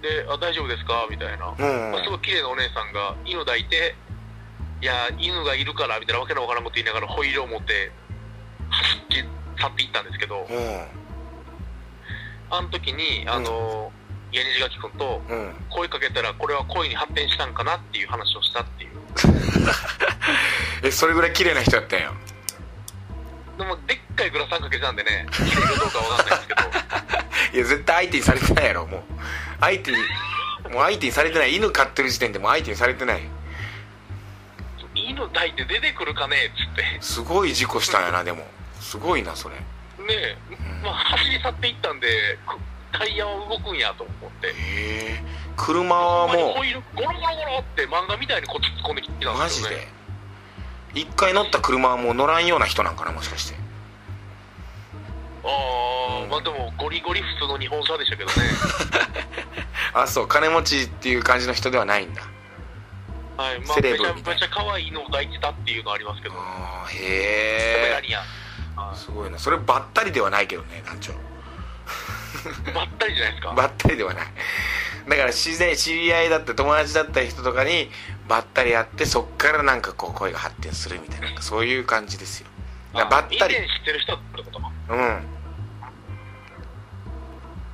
[0.00, 1.06] であ大丈夫ですか？
[1.10, 1.92] みたいな、うん。
[1.92, 3.94] まあ、すごい綺麗なお姉さんが犬抱いて
[4.80, 7.92] いや犬がいるからみたいなわけのわからんこと言いながらホイールを持って
[8.70, 9.24] 走って
[9.60, 10.86] 去っていったんですけど、うん、
[12.50, 15.20] あの時にあの、うん、家西垣君と
[15.68, 18.90] 声かけたらこれは恋に発展したんかなっていう話をしたっていう。
[20.82, 22.12] えそれぐらい綺麗な人やったんや。
[23.58, 26.60] でもでっかいグラサンかけてたんでね綺麗かどうかわかんないですけど。
[27.52, 29.02] いや絶対相手にされてないやろもう。
[29.60, 29.98] 相手に
[30.70, 31.54] もう相手にされてない。
[31.54, 33.22] 犬飼ってる時点でもう相手にされてない。
[34.94, 36.84] 犬抱いて出てくるかねっつって。
[37.00, 38.46] すごい事故したんやなでも
[38.80, 39.56] すごいなそれ。
[39.56, 39.62] ね
[40.10, 42.08] え、うん、まあ走り去っていったんで
[42.92, 44.48] タイヤは動くんやと思って。
[44.48, 45.22] へえ。
[45.56, 46.54] 車はもうゴロ
[46.94, 50.00] ゴロゴロって漫画みたいにこっち突っ込んできてたんですよ、ね、マジで。
[50.94, 53.56] 一回乗った車はもう乗らんような人なんかなもしかして。
[55.44, 58.34] ああ、うん、まあでもゴリゴリ普通の日本車でしたけどね。
[59.92, 62.22] あそう金持ちっていう感じの人ではないんだ。
[63.36, 66.34] はいまあめちゃめちゃ可愛いのを抱いてたっていうのはありますけど。
[66.36, 68.02] ああへえ
[68.94, 69.38] すごいな。
[69.38, 71.12] そればったりではないけどね団長。
[72.74, 73.52] ばったりじゃないですか？
[73.56, 74.26] ばったりではない。
[75.08, 77.90] だから自然知り合いだって友達だった人とかに
[78.28, 82.46] ばったり会ってそっからなんかこう声が発展するみたいなそういう感じですよ。
[82.92, 83.08] ばっ
[83.38, 83.54] たり。
[83.54, 84.60] 知ってる人ってこと
[84.94, 85.22] うん。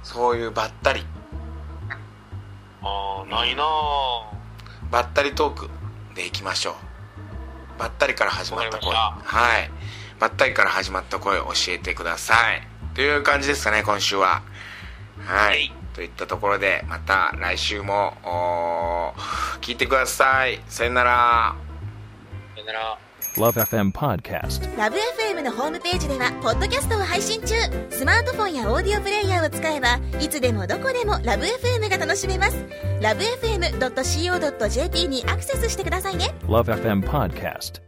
[0.02, 1.04] そういうばったり。
[2.82, 3.64] ああないな
[4.90, 5.70] ばったりトーク
[6.14, 6.76] でいきましょ
[7.76, 7.80] う。
[7.80, 8.94] ばったりから始まった声。
[8.94, 9.70] はい
[10.18, 12.62] ばったりから始まった声を教えてください。
[12.94, 14.42] という感じですかね今週は。
[15.24, 18.14] はい、といったところでまた来週も
[19.60, 20.60] 聞いてください。
[20.68, 21.54] さよなら。
[22.54, 22.98] さよなら。
[23.36, 27.54] LoveFM Podcast LoveFM のホームページではポッドキャストを配信中。
[27.90, 32.56] スマートフォンやオーディオプレイヤーを使えばいつでもどこでも LoveFM が楽しめます。
[33.00, 36.34] LoveFM.co.jp にアクセスしてくださいね。
[36.46, 37.82] LoveFM Podcast